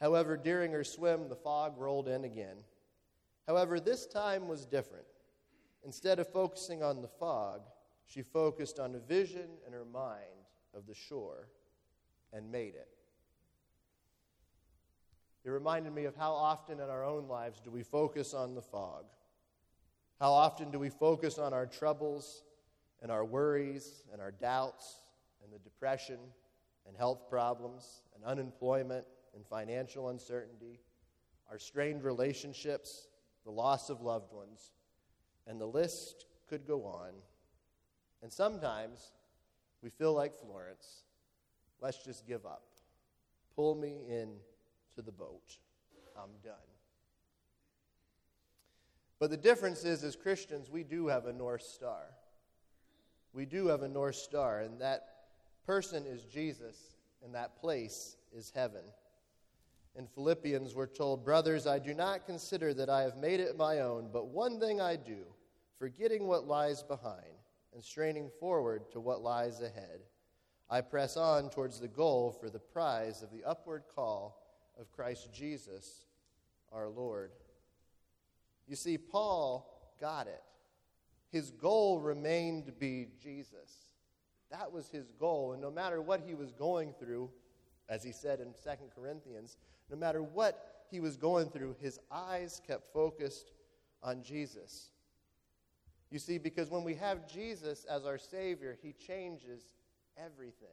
However, 0.00 0.36
during 0.36 0.72
her 0.72 0.84
swim, 0.84 1.28
the 1.28 1.36
fog 1.36 1.74
rolled 1.76 2.08
in 2.08 2.24
again. 2.24 2.56
However, 3.46 3.80
this 3.80 4.06
time 4.06 4.48
was 4.48 4.64
different. 4.64 5.06
Instead 5.86 6.18
of 6.18 6.26
focusing 6.26 6.82
on 6.82 7.00
the 7.00 7.06
fog, 7.06 7.60
she 8.06 8.20
focused 8.20 8.80
on 8.80 8.96
a 8.96 8.98
vision 8.98 9.46
in 9.64 9.72
her 9.72 9.84
mind 9.84 10.50
of 10.74 10.84
the 10.84 10.94
shore 10.94 11.46
and 12.32 12.50
made 12.50 12.74
it. 12.74 12.88
It 15.44 15.50
reminded 15.50 15.94
me 15.94 16.04
of 16.06 16.16
how 16.16 16.32
often 16.32 16.80
in 16.80 16.90
our 16.90 17.04
own 17.04 17.28
lives 17.28 17.60
do 17.60 17.70
we 17.70 17.84
focus 17.84 18.34
on 18.34 18.56
the 18.56 18.62
fog? 18.62 19.04
How 20.18 20.32
often 20.32 20.72
do 20.72 20.80
we 20.80 20.88
focus 20.88 21.38
on 21.38 21.54
our 21.54 21.66
troubles 21.66 22.42
and 23.00 23.12
our 23.12 23.24
worries 23.24 24.02
and 24.12 24.20
our 24.20 24.32
doubts 24.32 25.02
and 25.44 25.52
the 25.52 25.58
depression 25.60 26.18
and 26.88 26.96
health 26.96 27.30
problems 27.30 28.02
and 28.16 28.24
unemployment 28.24 29.06
and 29.36 29.46
financial 29.46 30.08
uncertainty, 30.08 30.80
our 31.48 31.60
strained 31.60 32.02
relationships, 32.02 33.06
the 33.44 33.52
loss 33.52 33.88
of 33.88 34.00
loved 34.00 34.32
ones, 34.32 34.72
and 35.46 35.60
the 35.60 35.66
list 35.66 36.26
could 36.48 36.66
go 36.66 36.84
on. 36.84 37.10
And 38.22 38.32
sometimes 38.32 39.12
we 39.82 39.90
feel 39.90 40.12
like 40.12 40.34
Florence. 40.34 41.02
Let's 41.80 42.02
just 42.04 42.26
give 42.26 42.46
up. 42.46 42.64
Pull 43.54 43.74
me 43.74 44.00
in 44.08 44.34
to 44.94 45.02
the 45.02 45.12
boat. 45.12 45.58
I'm 46.16 46.30
done. 46.42 46.54
But 49.18 49.30
the 49.30 49.36
difference 49.36 49.84
is, 49.84 50.04
as 50.04 50.16
Christians, 50.16 50.70
we 50.70 50.82
do 50.82 51.06
have 51.06 51.26
a 51.26 51.32
North 51.32 51.62
Star. 51.62 52.02
We 53.32 53.46
do 53.46 53.68
have 53.68 53.82
a 53.82 53.88
North 53.88 54.16
Star, 54.16 54.60
and 54.60 54.80
that 54.80 55.08
person 55.66 56.04
is 56.06 56.24
Jesus, 56.24 56.96
and 57.24 57.34
that 57.34 57.60
place 57.60 58.16
is 58.34 58.52
heaven. 58.54 58.82
In 59.94 60.06
Philippians, 60.06 60.74
we're 60.74 60.86
told, 60.86 61.24
Brothers, 61.24 61.66
I 61.66 61.78
do 61.78 61.94
not 61.94 62.26
consider 62.26 62.74
that 62.74 62.90
I 62.90 63.02
have 63.02 63.16
made 63.16 63.40
it 63.40 63.56
my 63.56 63.80
own, 63.80 64.10
but 64.12 64.28
one 64.28 64.60
thing 64.60 64.80
I 64.80 64.96
do 64.96 65.24
forgetting 65.78 66.26
what 66.26 66.46
lies 66.46 66.82
behind 66.82 67.36
and 67.74 67.82
straining 67.82 68.30
forward 68.40 68.90
to 68.92 69.00
what 69.00 69.22
lies 69.22 69.60
ahead. 69.60 70.00
I 70.68 70.80
press 70.80 71.16
on 71.16 71.50
towards 71.50 71.78
the 71.78 71.88
goal 71.88 72.36
for 72.40 72.50
the 72.50 72.58
prize 72.58 73.22
of 73.22 73.30
the 73.30 73.44
upward 73.44 73.84
call 73.94 74.42
of 74.78 74.90
Christ 74.92 75.32
Jesus 75.32 76.06
our 76.72 76.88
Lord. 76.88 77.30
You 78.66 78.76
see, 78.76 78.98
Paul 78.98 79.94
got 80.00 80.26
it. 80.26 80.42
His 81.30 81.50
goal 81.50 82.00
remained 82.00 82.66
to 82.66 82.72
be 82.72 83.08
Jesus. 83.22 83.92
That 84.50 84.72
was 84.72 84.88
his 84.88 85.12
goal. 85.12 85.52
And 85.52 85.62
no 85.62 85.70
matter 85.70 86.00
what 86.00 86.20
he 86.26 86.34
was 86.34 86.52
going 86.52 86.94
through, 86.98 87.30
as 87.88 88.02
he 88.02 88.12
said 88.12 88.40
in 88.40 88.46
2 88.46 88.70
Corinthians, 88.94 89.58
no 89.90 89.96
matter 89.96 90.22
what 90.22 90.84
he 90.90 91.00
was 91.00 91.16
going 91.16 91.48
through, 91.50 91.76
his 91.80 92.00
eyes 92.10 92.60
kept 92.66 92.92
focused 92.92 93.52
on 94.02 94.22
Jesus. 94.22 94.90
You 96.10 96.18
see, 96.18 96.38
because 96.38 96.70
when 96.70 96.84
we 96.84 96.94
have 96.94 97.26
Jesus 97.30 97.84
as 97.84 98.04
our 98.04 98.18
Savior, 98.18 98.76
He 98.80 98.92
changes 98.92 99.62
everything. 100.16 100.68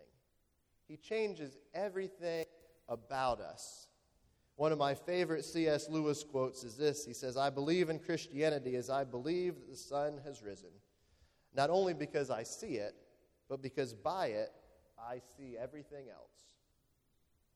He 0.87 0.97
changes 0.97 1.57
everything 1.73 2.45
about 2.87 3.39
us. 3.39 3.87
One 4.55 4.71
of 4.71 4.77
my 4.77 4.93
favorite 4.93 5.43
C.S. 5.43 5.89
Lewis 5.89 6.23
quotes 6.23 6.63
is 6.63 6.77
this 6.77 7.05
He 7.05 7.13
says, 7.13 7.37
I 7.37 7.49
believe 7.49 7.89
in 7.89 7.99
Christianity 7.99 8.75
as 8.75 8.89
I 8.89 9.03
believe 9.03 9.55
that 9.55 9.69
the 9.69 9.77
sun 9.77 10.19
has 10.23 10.43
risen, 10.43 10.69
not 11.55 11.69
only 11.69 11.93
because 11.93 12.29
I 12.29 12.43
see 12.43 12.75
it, 12.75 12.93
but 13.49 13.61
because 13.61 13.93
by 13.93 14.27
it 14.27 14.49
I 14.99 15.19
see 15.37 15.57
everything 15.57 16.05
else. 16.09 16.29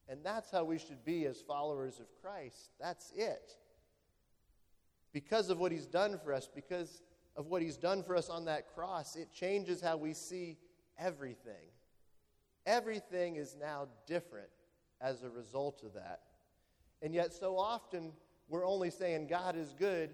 And 0.10 0.24
that's 0.24 0.50
how 0.50 0.64
we 0.64 0.80
should 0.80 1.04
be 1.04 1.26
as 1.26 1.42
followers 1.42 2.00
of 2.00 2.06
Christ. 2.22 2.72
That's 2.80 3.12
it. 3.16 3.56
Because 5.14 5.50
of 5.50 5.60
what 5.60 5.72
He's 5.72 5.86
done 5.86 6.20
for 6.24 6.34
us, 6.34 6.48
because 6.54 7.02
of 7.38 7.46
what 7.48 7.62
he's 7.62 7.78
done 7.78 8.04
for 8.04 8.16
us 8.16 8.30
on 8.30 8.46
that 8.46 8.74
cross, 8.74 9.16
it 9.16 9.32
changes 9.32 9.80
how 9.80 9.96
we 9.96 10.14
see 10.14 10.58
everything. 10.98 11.72
Everything 12.66 13.36
is 13.36 13.56
now 13.60 13.88
different 14.08 14.50
as 15.00 15.24
a 15.24 15.30
result 15.30 15.84
of 15.84 15.94
that. 15.94 16.22
And 17.04 17.14
yet, 17.14 17.32
so 17.32 17.58
often, 17.58 18.12
we're 18.50 18.66
only 18.66 18.90
saying 18.90 19.28
God 19.28 19.56
is 19.56 19.74
good 19.78 20.10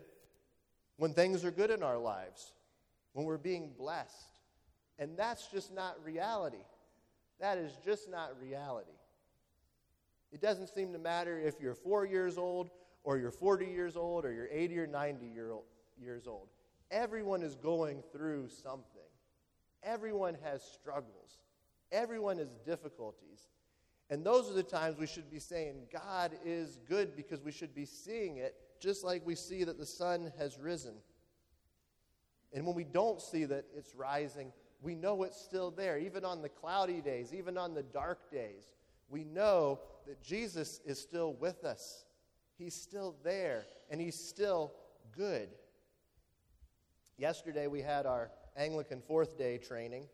when 0.98 1.13
things 1.13 1.46
are 1.46 1.51
good 1.51 1.72
in 1.72 1.82
our 1.82 1.98
lives, 1.98 2.51
when 3.13 3.25
we're 3.25 3.38
being 3.38 3.72
blessed. 3.77 4.39
And 5.00 5.18
that's 5.18 5.48
just 5.48 5.74
not 5.74 5.96
reality. 6.03 6.65
That 7.39 7.58
is 7.58 7.72
just 7.86 8.12
not 8.12 8.39
reality. 8.39 8.92
It 10.32 10.42
doesn't 10.42 10.68
seem 10.68 10.92
to 10.94 11.00
matter 11.00 11.39
if 11.39 11.62
you're 11.62 11.75
four 11.75 12.06
years 12.06 12.38
old, 12.38 12.70
or 13.03 13.18
you're 13.18 13.32
40 13.32 13.65
years 13.65 13.96
old, 13.96 14.25
or 14.25 14.34
you're 14.34 14.50
80 14.51 14.80
or 14.80 14.88
90 14.88 15.25
year 15.25 15.51
old, 15.51 15.63
years 15.98 16.27
old. 16.27 16.50
Everyone 16.94 17.42
is 17.42 17.56
going 17.56 18.04
through 18.14 18.50
something. 18.50 18.86
Everyone 19.82 20.38
has 20.44 20.64
struggles. 20.64 21.40
Everyone 21.92 22.38
has 22.38 22.56
difficulties. 22.66 23.50
And 24.12 24.24
those 24.24 24.50
are 24.50 24.54
the 24.54 24.64
times 24.64 25.00
we 25.00 25.08
should 25.08 25.32
be 25.32 25.40
saying, 25.40 25.88
God 25.92 26.34
is 26.46 26.80
good 26.88 27.16
because 27.16 27.42
we 27.42 27.52
should 27.52 27.74
be 27.74 27.86
seeing 27.86 28.38
it 28.38 28.56
just 28.80 29.04
like 29.04 29.26
we 29.26 29.34
see 29.34 29.64
that 29.64 29.80
the 29.80 29.86
sun 29.86 30.32
has 30.38 30.60
risen. 30.60 30.94
And 32.54 32.66
when 32.66 32.76
we 32.76 32.84
don't 32.84 33.20
see 33.20 33.46
that 33.46 33.66
it's 33.76 33.96
rising, 33.96 34.54
we 34.82 34.94
know 34.94 35.24
it's 35.24 35.42
still 35.42 35.72
there. 35.72 35.98
Even 35.98 36.24
on 36.24 36.44
the 36.44 36.50
cloudy 36.50 37.02
days, 37.02 37.34
even 37.34 37.58
on 37.58 37.74
the 37.74 37.82
dark 37.82 38.30
days, 38.32 38.74
we 39.10 39.24
know 39.24 39.80
that 40.06 40.22
Jesus 40.22 40.80
is 40.86 41.00
still 41.00 41.34
with 41.34 41.64
us. 41.64 42.06
He's 42.58 42.76
still 42.76 43.16
there, 43.24 43.66
and 43.90 44.00
He's 44.00 44.20
still 44.20 44.74
good. 45.16 45.50
Yesterday 47.17 47.67
we 47.67 47.79
had 47.79 48.08
our 48.08 48.32
Anglican 48.58 49.00
fourth 49.00 49.38
day 49.38 49.60
training, 49.60 50.08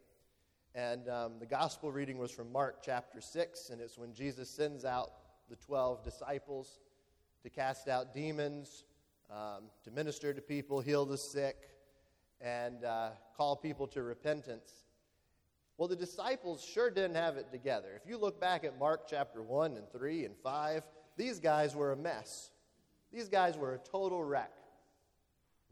and 0.75 1.07
um, 1.07 1.39
the 1.39 1.45
gospel 1.45 1.93
reading 1.93 2.17
was 2.17 2.29
from 2.29 2.51
Mark 2.51 2.83
chapter 2.83 3.21
6, 3.21 3.69
and 3.69 3.79
it's 3.79 3.97
when 3.97 4.13
Jesus 4.13 4.49
sends 4.49 4.83
out 4.83 5.11
the 5.49 5.55
12 5.55 6.03
disciples 6.03 6.81
to 7.41 7.49
cast 7.49 7.87
out 7.87 8.13
demons, 8.13 8.83
um, 9.31 9.69
to 9.85 9.91
minister 9.91 10.33
to 10.33 10.41
people, 10.41 10.81
heal 10.81 11.05
the 11.05 11.17
sick, 11.17 11.69
and 12.41 12.83
uh, 12.83 13.11
call 13.37 13.55
people 13.55 13.87
to 13.87 14.03
repentance. 14.03 14.83
Well, 15.77 15.87
the 15.87 15.95
disciples 15.95 16.61
sure 16.61 16.89
didn't 16.89 17.15
have 17.15 17.37
it 17.37 17.49
together. 17.49 17.91
If 17.95 18.09
you 18.09 18.17
look 18.17 18.41
back 18.41 18.65
at 18.65 18.77
Mark 18.77 19.07
chapter 19.09 19.41
1 19.41 19.77
and 19.77 19.89
3 19.89 20.25
and 20.25 20.35
5, 20.43 20.83
these 21.15 21.39
guys 21.39 21.77
were 21.77 21.93
a 21.93 21.97
mess. 21.97 22.51
These 23.09 23.29
guys 23.29 23.57
were 23.57 23.75
a 23.75 23.79
total 23.79 24.21
wreck. 24.21 24.51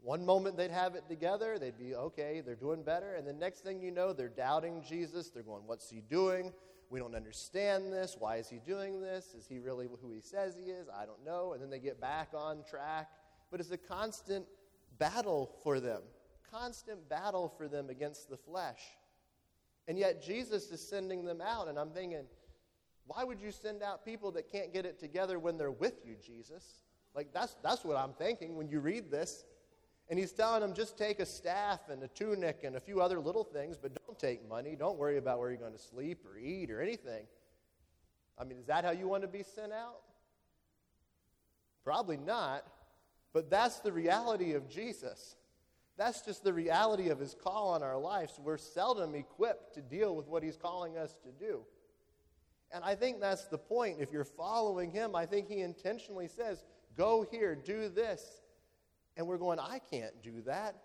One 0.00 0.24
moment 0.24 0.56
they'd 0.56 0.70
have 0.70 0.94
it 0.94 1.08
together, 1.08 1.58
they'd 1.58 1.78
be 1.78 1.94
okay, 1.94 2.40
they're 2.44 2.54
doing 2.54 2.82
better. 2.82 3.14
And 3.14 3.26
the 3.26 3.32
next 3.32 3.60
thing 3.60 3.80
you 3.80 3.90
know, 3.90 4.12
they're 4.12 4.28
doubting 4.28 4.82
Jesus. 4.88 5.30
They're 5.30 5.42
going, 5.42 5.62
What's 5.66 5.90
he 5.90 6.00
doing? 6.00 6.52
We 6.90 7.00
don't 7.00 7.14
understand 7.14 7.92
this. 7.92 8.16
Why 8.18 8.36
is 8.36 8.48
he 8.48 8.60
doing 8.64 9.00
this? 9.00 9.34
Is 9.36 9.46
he 9.46 9.58
really 9.58 9.88
who 10.00 10.10
he 10.10 10.20
says 10.20 10.56
he 10.56 10.70
is? 10.70 10.88
I 10.88 11.04
don't 11.04 11.22
know. 11.24 11.52
And 11.52 11.62
then 11.62 11.68
they 11.68 11.80
get 11.80 12.00
back 12.00 12.30
on 12.34 12.64
track. 12.68 13.10
But 13.50 13.60
it's 13.60 13.70
a 13.70 13.78
constant 13.78 14.46
battle 14.98 15.50
for 15.62 15.80
them, 15.80 16.02
constant 16.50 17.08
battle 17.08 17.52
for 17.56 17.68
them 17.68 17.90
against 17.90 18.30
the 18.30 18.36
flesh. 18.36 18.80
And 19.86 19.98
yet 19.98 20.22
Jesus 20.22 20.70
is 20.70 20.86
sending 20.86 21.24
them 21.24 21.40
out. 21.42 21.68
And 21.68 21.78
I'm 21.78 21.90
thinking, 21.90 22.24
why 23.06 23.24
would 23.24 23.40
you 23.40 23.50
send 23.50 23.82
out 23.82 24.04
people 24.04 24.30
that 24.32 24.50
can't 24.50 24.72
get 24.72 24.86
it 24.86 24.98
together 24.98 25.38
when 25.38 25.56
they're 25.56 25.70
with 25.70 26.04
you, 26.06 26.16
Jesus? 26.24 26.80
Like, 27.14 27.32
that's, 27.32 27.56
that's 27.62 27.84
what 27.84 27.96
I'm 27.96 28.12
thinking 28.12 28.56
when 28.56 28.68
you 28.68 28.80
read 28.80 29.10
this. 29.10 29.44
And 30.10 30.18
he's 30.18 30.32
telling 30.32 30.62
them 30.62 30.72
just 30.72 30.96
take 30.96 31.20
a 31.20 31.26
staff 31.26 31.80
and 31.90 32.02
a 32.02 32.08
tunic 32.08 32.60
and 32.64 32.76
a 32.76 32.80
few 32.80 33.00
other 33.00 33.20
little 33.20 33.44
things, 33.44 33.76
but 33.76 33.92
don't 34.06 34.18
take 34.18 34.48
money. 34.48 34.74
Don't 34.74 34.98
worry 34.98 35.18
about 35.18 35.38
where 35.38 35.50
you're 35.50 35.58
going 35.58 35.72
to 35.72 35.78
sleep 35.78 36.24
or 36.24 36.38
eat 36.38 36.70
or 36.70 36.80
anything. 36.80 37.26
I 38.38 38.44
mean, 38.44 38.58
is 38.58 38.66
that 38.66 38.84
how 38.84 38.92
you 38.92 39.06
want 39.06 39.22
to 39.22 39.28
be 39.28 39.42
sent 39.42 39.72
out? 39.72 40.00
Probably 41.84 42.16
not. 42.16 42.64
But 43.32 43.50
that's 43.50 43.80
the 43.80 43.92
reality 43.92 44.54
of 44.54 44.68
Jesus. 44.68 45.36
That's 45.98 46.22
just 46.22 46.44
the 46.44 46.52
reality 46.52 47.08
of 47.08 47.18
his 47.18 47.34
call 47.34 47.70
on 47.70 47.82
our 47.82 47.98
lives. 47.98 48.38
We're 48.42 48.56
seldom 48.56 49.14
equipped 49.14 49.74
to 49.74 49.82
deal 49.82 50.14
with 50.16 50.28
what 50.28 50.42
he's 50.42 50.56
calling 50.56 50.96
us 50.96 51.14
to 51.24 51.32
do. 51.32 51.62
And 52.72 52.84
I 52.84 52.94
think 52.94 53.20
that's 53.20 53.46
the 53.46 53.58
point. 53.58 53.96
If 54.00 54.12
you're 54.12 54.24
following 54.24 54.90
him, 54.90 55.16
I 55.16 55.26
think 55.26 55.48
he 55.48 55.60
intentionally 55.60 56.28
says, 56.28 56.64
Go 56.96 57.26
here, 57.30 57.54
do 57.54 57.88
this. 57.88 58.40
And 59.18 59.26
we're 59.26 59.36
going, 59.36 59.58
I 59.58 59.80
can't 59.90 60.22
do 60.22 60.40
that. 60.46 60.76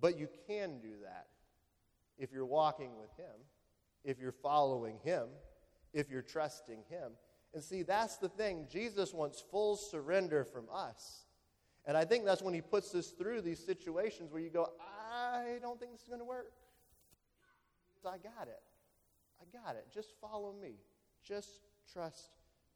But 0.00 0.18
you 0.18 0.28
can 0.48 0.80
do 0.80 0.92
that 1.04 1.26
if 2.18 2.32
you're 2.32 2.46
walking 2.46 2.96
with 2.98 3.10
him, 3.16 3.36
if 4.04 4.18
you're 4.18 4.32
following 4.32 4.98
him, 5.04 5.28
if 5.92 6.10
you're 6.10 6.22
trusting 6.22 6.82
him. 6.88 7.12
And 7.54 7.62
see, 7.62 7.82
that's 7.82 8.16
the 8.16 8.28
thing. 8.28 8.66
Jesus 8.70 9.14
wants 9.14 9.44
full 9.50 9.76
surrender 9.76 10.44
from 10.44 10.64
us. 10.72 11.26
And 11.84 11.96
I 11.96 12.04
think 12.04 12.24
that's 12.24 12.42
when 12.42 12.54
he 12.54 12.60
puts 12.60 12.94
us 12.94 13.10
through 13.10 13.42
these 13.42 13.64
situations 13.64 14.32
where 14.32 14.42
you 14.42 14.50
go, 14.50 14.70
I 14.80 15.58
don't 15.60 15.78
think 15.78 15.92
this 15.92 16.02
is 16.02 16.08
going 16.08 16.20
to 16.20 16.24
work. 16.24 16.52
I 18.04 18.18
got 18.18 18.48
it. 18.48 18.62
I 19.40 19.58
got 19.64 19.76
it. 19.76 19.86
Just 19.92 20.14
follow 20.20 20.54
me. 20.60 20.76
Just 21.26 21.60
trust 21.92 22.30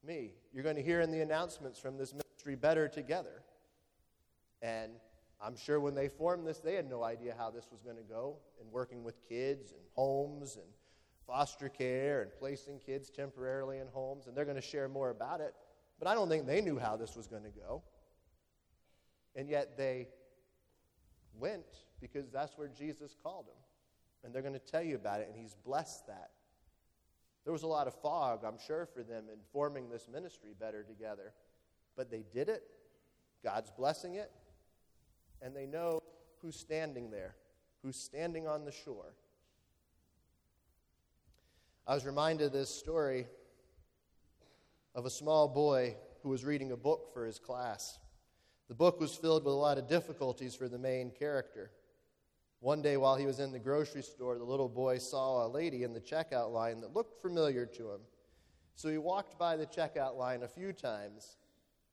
me. 0.05 0.33
You're 0.53 0.65
going 0.65 0.77
to 0.77 0.83
hear 0.83 1.01
in 1.01 1.11
the 1.11 1.21
announcements 1.21 1.79
from 1.79 1.97
this 1.97 2.13
ministry, 2.13 2.57
Better 2.57 2.89
Together. 2.89 3.43
And 4.63 4.93
I'm 5.41 5.57
sure 5.57 5.81
when 5.81 5.95
they 5.95 6.09
formed 6.09 6.47
this, 6.47 6.59
they 6.59 6.75
had 6.75 6.89
no 6.89 7.03
idea 7.03 7.35
how 7.37 7.51
this 7.51 7.69
was 7.71 7.83
going 7.83 7.97
to 7.97 8.03
go 8.03 8.37
in 8.61 8.71
working 8.71 9.03
with 9.03 9.27
kids 9.29 9.73
and 9.73 9.81
homes 9.95 10.57
and 10.57 10.67
foster 11.27 11.69
care 11.69 12.23
and 12.23 12.31
placing 12.39 12.79
kids 12.79 13.09
temporarily 13.11 13.79
in 13.79 13.87
homes. 13.89 14.27
And 14.27 14.37
they're 14.37 14.45
going 14.45 14.57
to 14.57 14.63
share 14.63 14.89
more 14.89 15.11
about 15.11 15.41
it. 15.41 15.55
But 15.99 16.09
I 16.09 16.15
don't 16.15 16.29
think 16.29 16.47
they 16.47 16.61
knew 16.61 16.79
how 16.79 16.97
this 16.97 17.17
was 17.17 17.27
going 17.27 17.45
to 17.45 17.51
go. 17.51 17.83
And 19.37 19.49
yet 19.49 19.77
they 19.77 20.09
went 21.39 21.65
because 22.01 22.31
that's 22.31 22.57
where 22.57 22.69
Jesus 22.69 23.15
called 23.23 23.47
them. 23.47 23.55
And 24.25 24.35
they're 24.35 24.43
going 24.43 24.55
to 24.55 24.59
tell 24.59 24.83
you 24.83 24.97
about 24.97 25.21
it, 25.21 25.29
and 25.29 25.37
He's 25.37 25.55
blessed 25.55 26.07
that. 26.09 26.31
There 27.45 27.53
was 27.53 27.63
a 27.63 27.67
lot 27.67 27.87
of 27.87 27.95
fog, 27.95 28.41
I'm 28.45 28.59
sure, 28.59 28.87
for 28.93 29.03
them 29.03 29.25
in 29.33 29.39
forming 29.53 29.89
this 29.89 30.07
ministry 30.13 30.51
better 30.59 30.83
together. 30.83 31.33
But 31.97 32.11
they 32.11 32.25
did 32.35 32.49
it. 32.49 32.63
God's 33.43 33.71
blessing 33.71 34.17
it. 34.17 34.31
And 35.43 35.55
they 35.55 35.67
know 35.67 36.03
who's 36.43 36.57
standing 36.57 37.11
there, 37.11 37.37
who's 37.83 37.97
standing 37.97 38.47
on 38.47 38.65
the 38.65 38.73
shore. 38.73 39.15
I 41.87 41.95
was 41.95 42.05
reminded 42.05 42.47
of 42.47 42.53
this 42.53 42.71
story 42.71 43.27
of 44.95 45.07
a 45.07 45.11
small 45.11 45.49
boy 45.49 45.97
who 46.23 46.29
was 46.29 46.45
reading 46.45 46.73
a 46.73 46.77
book 46.77 47.13
for 47.13 47.25
his 47.25 47.39
class. 47.39 47.99
The 48.69 48.75
book 48.75 49.01
was 49.01 49.15
filled 49.15 49.45
with 49.45 49.55
a 49.55 49.57
lot 49.57 49.79
of 49.79 49.89
difficulties 49.89 50.55
for 50.55 50.69
the 50.69 50.79
main 50.79 51.11
character. 51.11 51.71
One 52.61 52.83
day, 52.83 52.99
while 52.99 53.17
he 53.17 53.27
was 53.27 53.41
in 53.41 53.53
the 53.53 53.59
grocery 53.59 54.03
store, 54.03 54.37
the 54.37 54.45
little 54.45 54.69
boy 54.69 54.99
saw 54.99 55.47
a 55.47 55.49
lady 55.49 55.83
in 55.83 55.95
the 55.95 56.01
checkout 56.01 56.53
line 56.53 56.83
that 56.83 56.95
looked 56.95 57.23
familiar 57.23 57.65
to 57.65 57.91
him. 57.91 58.01
So 58.75 58.89
he 58.89 58.99
walked 58.99 59.39
by 59.39 59.57
the 59.57 59.67
checkout 59.67 60.17
line 60.17 60.43
a 60.43 60.49
few 60.49 60.73
times 60.73 61.37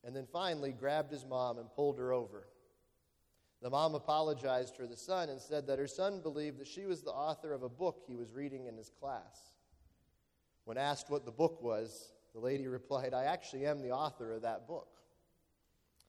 and 0.03 0.15
then 0.15 0.27
finally 0.31 0.73
grabbed 0.73 1.11
his 1.11 1.25
mom 1.25 1.57
and 1.57 1.73
pulled 1.73 1.97
her 1.97 2.13
over. 2.13 2.47
The 3.61 3.69
mom 3.69 3.95
apologized 3.95 4.75
for 4.75 4.85
the 4.85 4.95
son 4.95 5.29
and 5.29 5.41
said 5.41 5.67
that 5.67 5.79
her 5.79 5.87
son 5.87 6.21
believed 6.21 6.59
that 6.59 6.67
she 6.67 6.85
was 6.85 7.01
the 7.01 7.11
author 7.11 7.53
of 7.53 7.63
a 7.63 7.69
book 7.69 8.03
he 8.05 8.15
was 8.15 8.33
reading 8.33 8.67
in 8.67 8.77
his 8.77 8.91
class. 8.99 9.53
When 10.65 10.77
asked 10.77 11.09
what 11.09 11.25
the 11.25 11.31
book 11.31 11.61
was, 11.61 12.11
the 12.33 12.39
lady 12.39 12.67
replied, 12.67 13.13
I 13.13 13.23
actually 13.23 13.65
am 13.65 13.81
the 13.81 13.91
author 13.91 14.33
of 14.33 14.43
that 14.43 14.67
book. 14.67 14.89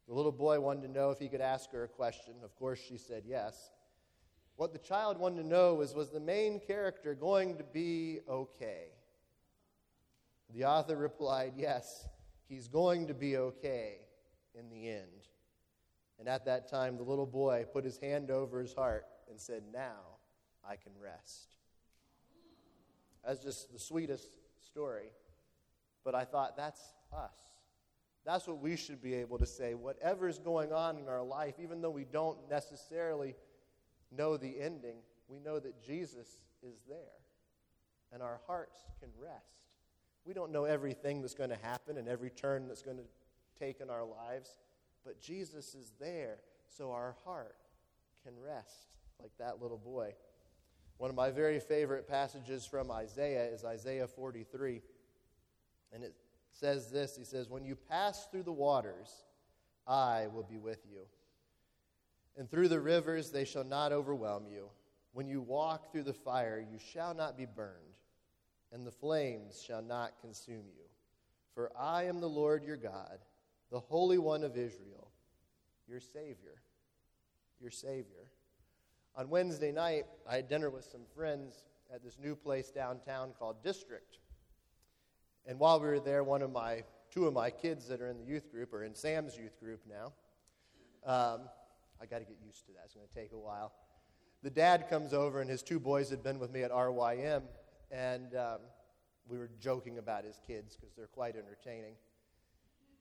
The 0.08 0.14
little 0.14 0.32
boy 0.32 0.58
wanted 0.60 0.82
to 0.82 0.92
know 0.92 1.10
if 1.10 1.18
he 1.18 1.28
could 1.28 1.40
ask 1.40 1.70
her 1.72 1.84
a 1.84 1.88
question. 1.88 2.34
Of 2.42 2.54
course, 2.56 2.80
she 2.86 2.96
said 2.96 3.24
yes. 3.26 3.70
What 4.56 4.72
the 4.72 4.78
child 4.78 5.18
wanted 5.18 5.42
to 5.42 5.48
know 5.48 5.74
was 5.74 5.94
was 5.94 6.10
the 6.10 6.18
main 6.18 6.60
character 6.60 7.14
going 7.14 7.58
to 7.58 7.64
be 7.64 8.20
okay? 8.28 8.88
The 10.52 10.64
author 10.64 10.96
replied, 10.96 11.52
Yes, 11.56 12.08
he's 12.48 12.68
going 12.68 13.06
to 13.06 13.14
be 13.14 13.36
okay 13.36 13.98
in 14.54 14.70
the 14.70 14.88
end. 14.88 15.28
And 16.18 16.28
at 16.28 16.44
that 16.46 16.68
time, 16.68 16.96
the 16.96 17.02
little 17.02 17.26
boy 17.26 17.64
put 17.72 17.84
his 17.84 17.98
hand 17.98 18.30
over 18.30 18.60
his 18.60 18.74
heart 18.74 19.06
and 19.30 19.40
said, 19.40 19.62
Now 19.72 20.18
I 20.68 20.76
can 20.76 20.92
rest. 21.00 21.54
That's 23.24 23.42
just 23.42 23.72
the 23.72 23.78
sweetest 23.78 24.30
story. 24.66 25.12
But 26.04 26.14
I 26.14 26.24
thought, 26.24 26.56
that's 26.56 26.80
us. 27.12 27.36
That's 28.24 28.46
what 28.46 28.60
we 28.60 28.76
should 28.76 29.02
be 29.02 29.14
able 29.14 29.38
to 29.38 29.46
say. 29.46 29.74
Whatever 29.74 30.28
is 30.28 30.38
going 30.38 30.72
on 30.72 30.98
in 30.98 31.08
our 31.08 31.22
life, 31.22 31.54
even 31.62 31.80
though 31.80 31.90
we 31.90 32.04
don't 32.04 32.38
necessarily 32.50 33.34
know 34.10 34.36
the 34.36 34.60
ending, 34.60 34.96
we 35.28 35.38
know 35.38 35.58
that 35.58 35.82
Jesus 35.82 36.38
is 36.62 36.76
there. 36.88 36.98
And 38.12 38.22
our 38.22 38.40
hearts 38.46 38.78
can 39.00 39.10
rest. 39.22 39.58
We 40.24 40.34
don't 40.34 40.52
know 40.52 40.64
everything 40.64 41.20
that's 41.20 41.34
going 41.34 41.50
to 41.50 41.58
happen 41.62 41.96
and 41.96 42.08
every 42.08 42.30
turn 42.30 42.68
that's 42.68 42.82
going 42.82 42.98
to 42.98 43.04
take 43.58 43.80
in 43.80 43.90
our 43.90 44.04
lives, 44.04 44.50
but 45.08 45.22
Jesus 45.22 45.74
is 45.74 45.90
there, 45.98 46.36
so 46.76 46.92
our 46.92 47.16
heart 47.24 47.56
can 48.26 48.34
rest 48.38 48.88
like 49.18 49.30
that 49.38 49.62
little 49.62 49.78
boy. 49.78 50.12
One 50.98 51.08
of 51.08 51.16
my 51.16 51.30
very 51.30 51.60
favorite 51.60 52.06
passages 52.06 52.66
from 52.66 52.90
Isaiah 52.90 53.46
is 53.46 53.64
Isaiah 53.64 54.06
43. 54.06 54.82
And 55.94 56.04
it 56.04 56.12
says 56.52 56.90
this 56.90 57.16
He 57.16 57.24
says, 57.24 57.48
When 57.48 57.64
you 57.64 57.74
pass 57.74 58.26
through 58.26 58.42
the 58.42 58.52
waters, 58.52 59.08
I 59.86 60.26
will 60.26 60.42
be 60.42 60.58
with 60.58 60.84
you. 60.86 61.06
And 62.36 62.50
through 62.50 62.68
the 62.68 62.78
rivers, 62.80 63.30
they 63.30 63.46
shall 63.46 63.64
not 63.64 63.92
overwhelm 63.92 64.44
you. 64.46 64.68
When 65.12 65.26
you 65.26 65.40
walk 65.40 65.90
through 65.90 66.02
the 66.02 66.12
fire, 66.12 66.62
you 66.70 66.78
shall 66.92 67.14
not 67.14 67.34
be 67.34 67.46
burned, 67.46 67.96
and 68.72 68.86
the 68.86 68.92
flames 68.92 69.64
shall 69.66 69.80
not 69.80 70.20
consume 70.20 70.66
you. 70.76 70.84
For 71.54 71.72
I 71.74 72.04
am 72.04 72.20
the 72.20 72.28
Lord 72.28 72.62
your 72.62 72.76
God, 72.76 73.20
the 73.70 73.80
Holy 73.80 74.18
One 74.18 74.44
of 74.44 74.56
Israel, 74.56 75.10
your 75.88 76.00
Savior. 76.00 76.62
Your 77.60 77.70
Savior. 77.70 78.30
On 79.16 79.28
Wednesday 79.28 79.72
night, 79.72 80.06
I 80.28 80.36
had 80.36 80.48
dinner 80.48 80.70
with 80.70 80.84
some 80.84 81.02
friends 81.14 81.64
at 81.92 82.04
this 82.04 82.18
new 82.22 82.36
place 82.36 82.70
downtown 82.70 83.32
called 83.38 83.62
District. 83.62 84.18
And 85.46 85.58
while 85.58 85.80
we 85.80 85.88
were 85.88 86.00
there, 86.00 86.22
one 86.22 86.42
of 86.42 86.52
my, 86.52 86.84
two 87.10 87.26
of 87.26 87.34
my 87.34 87.50
kids 87.50 87.88
that 87.88 88.00
are 88.00 88.08
in 88.08 88.18
the 88.18 88.24
youth 88.24 88.50
group, 88.50 88.72
are 88.72 88.84
in 88.84 88.94
Sam's 88.94 89.36
youth 89.36 89.58
group 89.58 89.80
now. 89.88 90.12
Um, 91.04 91.40
I 92.00 92.06
got 92.06 92.18
to 92.18 92.24
get 92.24 92.36
used 92.44 92.66
to 92.66 92.72
that. 92.72 92.82
It's 92.84 92.94
going 92.94 93.08
to 93.08 93.14
take 93.14 93.32
a 93.32 93.38
while. 93.38 93.72
The 94.42 94.50
dad 94.50 94.88
comes 94.88 95.12
over, 95.12 95.40
and 95.40 95.50
his 95.50 95.62
two 95.62 95.80
boys 95.80 96.10
had 96.10 96.22
been 96.22 96.38
with 96.38 96.52
me 96.52 96.62
at 96.62 96.70
RYM, 96.70 97.42
and 97.90 98.36
um, 98.36 98.58
we 99.26 99.36
were 99.36 99.50
joking 99.60 99.98
about 99.98 100.24
his 100.24 100.40
kids 100.46 100.76
because 100.76 100.94
they're 100.94 101.08
quite 101.08 101.34
entertaining. 101.34 101.94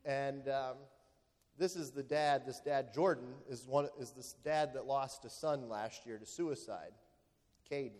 And 0.07 0.47
um, 0.47 0.77
this 1.59 1.75
is 1.75 1.91
the 1.91 2.01
dad. 2.01 2.43
This 2.45 2.61
dad, 2.61 2.93
Jordan, 2.93 3.27
is 3.49 3.67
one 3.67 3.89
is 3.99 4.11
this 4.11 4.35
dad 4.43 4.73
that 4.73 4.87
lost 4.87 5.25
a 5.25 5.29
son 5.29 5.67
last 5.67 6.05
year 6.05 6.17
to 6.17 6.25
suicide, 6.25 6.93
Caden. 7.69 7.91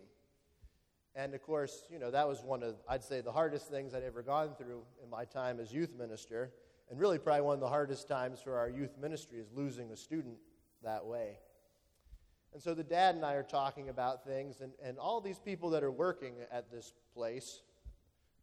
And 1.15 1.34
of 1.34 1.41
course, 1.41 1.84
you 1.91 2.00
know, 2.00 2.10
that 2.10 2.26
was 2.28 2.41
one 2.43 2.63
of, 2.63 2.76
I'd 2.88 3.04
say, 3.04 3.20
the 3.20 3.32
hardest 3.32 3.70
things 3.70 3.93
I'd 3.93 4.04
ever 4.04 4.22
gone 4.22 4.56
through 4.58 4.84
in 5.04 5.10
my 5.10 5.26
time 5.26 5.60
as 5.60 5.74
youth 5.74 5.93
minister. 5.98 6.54
And 6.89 6.98
really, 6.98 7.20
probably 7.20 7.41
one 7.41 7.56
of 7.56 7.60
the 7.60 7.67
hardest 7.67 8.08
times 8.08 8.39
for 8.39 8.58
our 8.58 8.70
youth 8.70 8.98
ministry 9.02 9.39
is 9.39 9.52
losing 9.52 9.91
a 9.91 9.98
student 9.98 10.38
that 10.84 11.06
way. 11.06 11.39
And 12.54 12.62
so 12.62 12.74
the 12.74 12.84
dad 12.84 13.15
and 13.15 13.26
I 13.26 13.34
are 13.34 13.43
talking 13.43 13.89
about 13.89 14.24
things, 14.24 14.62
and, 14.62 14.72
and 14.82 14.98
all 14.98 15.20
these 15.20 15.39
people 15.39 15.72
that 15.72 15.84
are 15.84 15.91
working 15.91 16.36
at 16.50 16.72
this 16.72 16.93
place 17.13 17.63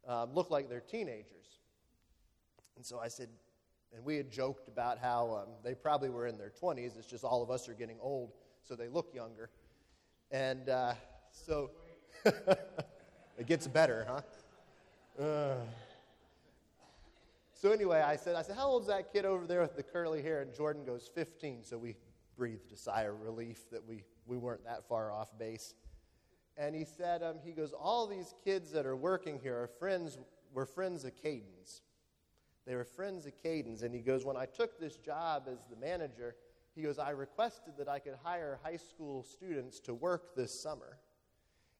um, 0.06 0.34
look 0.34 0.50
like 0.50 0.68
they're 0.68 0.80
teenagers. 0.80 1.60
And 2.76 2.84
so 2.84 2.98
I 2.98 3.08
said, 3.08 3.28
and 3.94 4.04
we 4.04 4.16
had 4.16 4.30
joked 4.30 4.68
about 4.68 4.98
how 4.98 5.42
um, 5.42 5.52
they 5.62 5.74
probably 5.74 6.10
were 6.10 6.26
in 6.26 6.36
their 6.36 6.52
20s. 6.60 6.98
It's 6.98 7.06
just 7.06 7.24
all 7.24 7.42
of 7.42 7.50
us 7.50 7.68
are 7.68 7.74
getting 7.74 7.96
old, 8.00 8.32
so 8.62 8.74
they 8.74 8.88
look 8.88 9.14
younger. 9.14 9.50
And 10.30 10.68
uh, 10.68 10.94
so 11.30 11.70
it 12.24 13.46
gets 13.46 13.66
better, 13.66 14.06
huh? 14.08 15.22
Uh. 15.22 15.54
So 17.54 17.70
anyway, 17.70 18.00
I 18.00 18.16
said, 18.16 18.36
I 18.36 18.42
said, 18.42 18.56
how 18.56 18.66
old's 18.66 18.88
that 18.88 19.12
kid 19.12 19.24
over 19.24 19.46
there 19.46 19.62
with 19.62 19.76
the 19.76 19.82
curly 19.82 20.20
hair? 20.22 20.42
And 20.42 20.52
Jordan 20.52 20.84
goes, 20.84 21.08
15. 21.14 21.64
So 21.64 21.78
we 21.78 21.96
breathed 22.36 22.72
a 22.72 22.76
sigh 22.76 23.02
of 23.02 23.20
relief 23.22 23.70
that 23.70 23.86
we, 23.86 24.04
we 24.26 24.36
weren't 24.36 24.64
that 24.64 24.86
far 24.88 25.12
off 25.12 25.38
base. 25.38 25.74
And 26.56 26.74
he 26.74 26.84
said, 26.84 27.22
um, 27.22 27.36
he 27.42 27.52
goes, 27.52 27.72
all 27.72 28.06
these 28.06 28.34
kids 28.44 28.70
that 28.72 28.86
are 28.86 28.96
working 28.96 29.38
here 29.40 29.56
are 29.56 29.66
friends, 29.66 30.18
were 30.52 30.66
friends 30.66 31.04
of 31.04 31.16
Caden's. 31.16 31.80
They 32.66 32.74
were 32.74 32.84
friends 32.84 33.26
of 33.26 33.32
Caden's. 33.42 33.82
And 33.82 33.94
he 33.94 34.00
goes, 34.00 34.24
when 34.24 34.36
I 34.36 34.46
took 34.46 34.78
this 34.78 34.96
job 34.96 35.48
as 35.50 35.66
the 35.66 35.76
manager, 35.76 36.34
he 36.74 36.82
goes, 36.82 36.98
I 36.98 37.10
requested 37.10 37.74
that 37.78 37.88
I 37.88 37.98
could 37.98 38.16
hire 38.22 38.58
high 38.62 38.76
school 38.76 39.22
students 39.22 39.78
to 39.80 39.94
work 39.94 40.34
this 40.34 40.58
summer. 40.58 40.98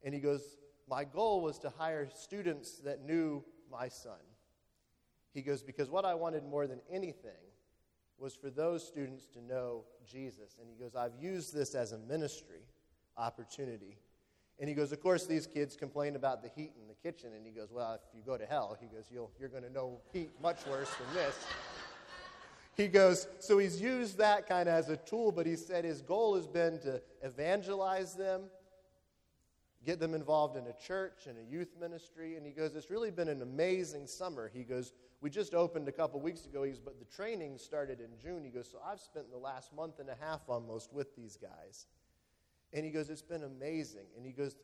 And 0.03 0.15
he 0.15 0.21
goes, 0.21 0.57
My 0.89 1.05
goal 1.05 1.43
was 1.43 1.59
to 1.61 1.71
hire 1.71 2.09
students 2.15 2.79
that 2.85 3.05
knew 3.05 3.43
my 3.71 3.89
son. 3.89 4.21
He 5.33 5.43
goes, 5.43 5.63
Because 5.63 5.91
what 5.91 6.05
I 6.05 6.15
wanted 6.15 6.45
more 6.45 6.67
than 6.67 6.81
anything 6.91 7.33
was 8.19 8.35
for 8.37 8.51
those 8.51 8.87
students 8.87 9.27
to 9.29 9.43
know 9.43 9.85
Jesus. 10.07 10.57
And 10.61 10.69
he 10.71 10.77
goes, 10.77 10.95
I've 10.95 11.17
used 11.21 11.53
this 11.53 11.75
as 11.75 11.93
a 11.93 11.99
ministry 11.99 12.63
opportunity. 13.17 13.99
And 14.59 14.69
he 14.69 14.75
goes, 14.75 14.93
Of 14.93 15.01
course, 15.01 15.27
these 15.27 15.47
kids 15.47 15.77
complain 15.77 16.17
about 16.17 16.43
the 16.43 16.49
heat 16.49 16.73
in 16.81 16.89
the 16.89 16.95
kitchen. 16.95 17.31
And 17.35 17.45
he 17.45 17.53
goes, 17.53 17.73
Well, 17.73 17.95
if 17.95 18.01
you 18.15 18.23
go 18.25 18.37
to 18.37 18.47
hell, 18.47 18.77
he 18.81 18.87
goes, 18.87 19.07
You'll, 19.11 19.31
You're 19.39 19.49
going 19.49 19.65
to 19.65 19.73
know 19.73 20.01
heat 20.13 20.31
much 20.41 20.67
worse 20.67 20.91
than 20.95 21.15
this. 21.15 21.35
he 22.77 22.89
goes, 22.89 23.27
So 23.41 23.59
he's 23.59 23.81
used 23.81 24.19
that 24.19 24.49
kind 24.49 24.69
of 24.69 24.75
as 24.75 24.89
a 24.91 24.97
tool, 24.97 25.33
but 25.33 25.47
he 25.47 25.57
said 25.57 25.85
his 25.85 26.03
goal 26.03 26.37
has 26.37 26.47
been 26.47 26.79
to 26.81 27.03
evangelize 27.23 28.15
them, 28.15 28.43
get 29.85 29.99
them 29.99 30.15
involved 30.15 30.57
in 30.57 30.65
a 30.67 30.87
church 30.87 31.27
and 31.27 31.37
a 31.37 31.43
youth 31.51 31.75
ministry. 31.81 32.37
And 32.37 32.47
he 32.47 32.53
goes, 32.53 32.77
It's 32.77 32.91
really 32.91 33.11
been 33.11 33.29
an 33.29 33.43
amazing 33.43 34.07
summer. 34.07 34.53
He 34.55 34.63
goes, 34.63 34.93
We 35.21 35.31
just 35.31 35.53
opened 35.53 35.89
a 35.89 35.93
couple 35.93 36.21
weeks 36.21 36.47
ago, 36.47 36.63
he 36.63 36.71
goes, 36.71 36.81
but 36.81 37.01
the 37.01 37.07
training 37.07 37.59
started 37.59 37.99
in 37.99 38.11
June. 38.23 38.45
He 38.45 38.51
goes, 38.51 38.69
So 38.71 38.79
I've 38.87 39.01
spent 39.01 39.33
the 39.33 39.39
last 39.39 39.75
month 39.75 39.99
and 39.99 40.09
a 40.09 40.17
half 40.21 40.43
almost 40.49 40.93
with 40.93 41.17
these 41.17 41.37
guys. 41.37 41.87
And 42.73 42.85
he 42.85 42.91
goes, 42.91 43.11
It's 43.11 43.23
been 43.23 43.45
amazing. 43.45 44.07
And 44.17 44.25
he 44.25 44.33
goes, 44.33 44.57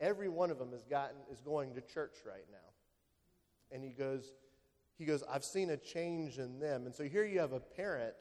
Every 0.00 0.28
one 0.28 0.50
of 0.50 0.58
them 0.58 0.72
has 0.72 0.84
gotten 0.84 1.16
is 1.30 1.40
going 1.40 1.74
to 1.74 1.80
church 1.80 2.16
right 2.26 2.46
now. 2.50 2.58
And 3.70 3.82
he 3.82 3.90
goes, 3.90 4.32
he 4.98 5.04
goes, 5.04 5.24
I've 5.28 5.44
seen 5.44 5.70
a 5.70 5.76
change 5.76 6.38
in 6.38 6.58
them. 6.58 6.86
And 6.86 6.94
so 6.94 7.04
here 7.04 7.24
you 7.24 7.40
have 7.40 7.52
a 7.52 7.60
parent 7.60 8.14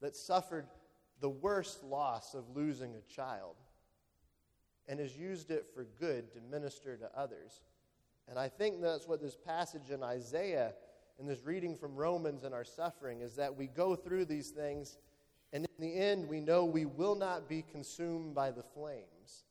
that 0.00 0.14
suffered 0.14 0.66
the 1.20 1.28
worst 1.28 1.82
loss 1.82 2.34
of 2.34 2.44
losing 2.54 2.94
a 2.94 3.12
child 3.12 3.56
and 4.88 5.00
has 5.00 5.16
used 5.16 5.50
it 5.50 5.66
for 5.74 5.84
good 5.98 6.32
to 6.32 6.40
minister 6.40 6.96
to 6.96 7.10
others. 7.18 7.60
And 8.28 8.38
I 8.38 8.48
think 8.48 8.80
that's 8.80 9.08
what 9.08 9.20
this 9.20 9.36
passage 9.36 9.90
in 9.90 10.02
Isaiah 10.02 10.74
and 11.18 11.28
this 11.28 11.44
reading 11.44 11.76
from 11.76 11.96
Romans 11.96 12.44
and 12.44 12.54
our 12.54 12.64
suffering 12.64 13.20
is 13.20 13.34
that 13.36 13.56
we 13.56 13.66
go 13.66 13.96
through 13.96 14.26
these 14.26 14.50
things, 14.50 14.98
and 15.52 15.64
in 15.64 15.84
the 15.84 15.94
end, 15.94 16.28
we 16.28 16.40
know 16.40 16.64
we 16.64 16.84
will 16.84 17.14
not 17.14 17.48
be 17.48 17.64
consumed 17.70 18.34
by 18.34 18.50
the 18.50 18.62
flames 18.62 19.44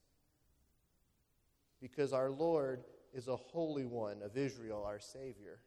because 1.82 2.14
our 2.14 2.30
Lord 2.30 2.84
is 3.14 3.28
a 3.28 3.36
holy 3.36 3.86
one 3.86 4.22
of 4.22 4.38
Israel, 4.38 4.84
our 4.86 5.00
Savior. 5.00 5.60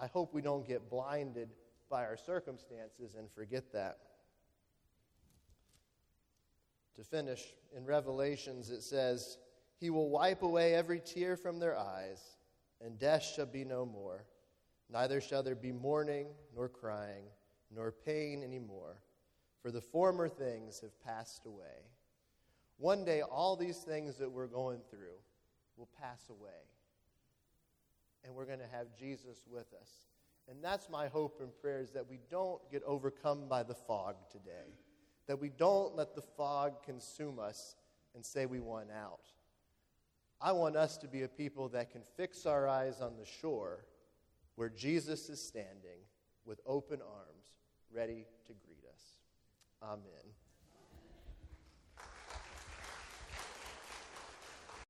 I 0.00 0.06
hope 0.06 0.32
we 0.32 0.42
don't 0.42 0.66
get 0.66 0.90
blinded 0.90 1.48
by 1.90 2.04
our 2.04 2.16
circumstances 2.16 3.14
and 3.16 3.30
forget 3.30 3.72
that. 3.72 3.98
To 6.96 7.04
finish, 7.04 7.42
in 7.76 7.84
Revelations 7.84 8.70
it 8.70 8.82
says, 8.82 9.38
He 9.78 9.90
will 9.90 10.08
wipe 10.08 10.42
away 10.42 10.74
every 10.74 11.00
tear 11.00 11.36
from 11.36 11.58
their 11.58 11.76
eyes, 11.76 12.20
and 12.80 12.98
death 12.98 13.22
shall 13.22 13.46
be 13.46 13.64
no 13.64 13.84
more. 13.84 14.24
Neither 14.90 15.20
shall 15.20 15.42
there 15.42 15.54
be 15.54 15.72
mourning, 15.72 16.26
nor 16.54 16.68
crying, 16.68 17.24
nor 17.70 17.92
pain 17.92 18.42
anymore, 18.42 18.96
for 19.62 19.70
the 19.70 19.80
former 19.80 20.28
things 20.28 20.80
have 20.80 20.98
passed 21.04 21.46
away. 21.46 21.88
One 22.78 23.04
day, 23.04 23.22
all 23.22 23.56
these 23.56 23.78
things 23.78 24.16
that 24.16 24.30
we're 24.30 24.46
going 24.46 24.80
through 24.90 25.18
will 25.76 25.88
pass 26.00 26.28
away. 26.28 26.50
And 28.24 28.34
we're 28.34 28.46
going 28.46 28.58
to 28.58 28.76
have 28.76 28.96
Jesus 28.98 29.44
with 29.50 29.72
us. 29.80 29.90
And 30.48 30.62
that's 30.62 30.88
my 30.90 31.08
hope 31.08 31.40
and 31.40 31.50
prayer 31.60 31.80
is 31.80 31.90
that 31.92 32.08
we 32.08 32.18
don't 32.30 32.60
get 32.70 32.82
overcome 32.84 33.48
by 33.48 33.62
the 33.62 33.74
fog 33.74 34.16
today, 34.30 34.74
that 35.26 35.40
we 35.40 35.48
don't 35.48 35.96
let 35.96 36.14
the 36.14 36.22
fog 36.22 36.82
consume 36.82 37.38
us 37.38 37.76
and 38.14 38.24
say 38.24 38.46
we 38.46 38.60
want 38.60 38.90
out. 38.90 39.20
I 40.40 40.52
want 40.52 40.76
us 40.76 40.98
to 40.98 41.08
be 41.08 41.22
a 41.22 41.28
people 41.28 41.68
that 41.70 41.90
can 41.90 42.02
fix 42.16 42.44
our 42.44 42.68
eyes 42.68 43.00
on 43.00 43.16
the 43.16 43.24
shore 43.24 43.86
where 44.56 44.68
Jesus 44.68 45.28
is 45.28 45.40
standing 45.40 46.00
with 46.44 46.60
open 46.66 47.00
arms, 47.00 47.33
ready 47.94 48.26
to 48.46 48.52
greet 48.66 48.84
us. 48.92 49.02
Amen. 49.82 50.33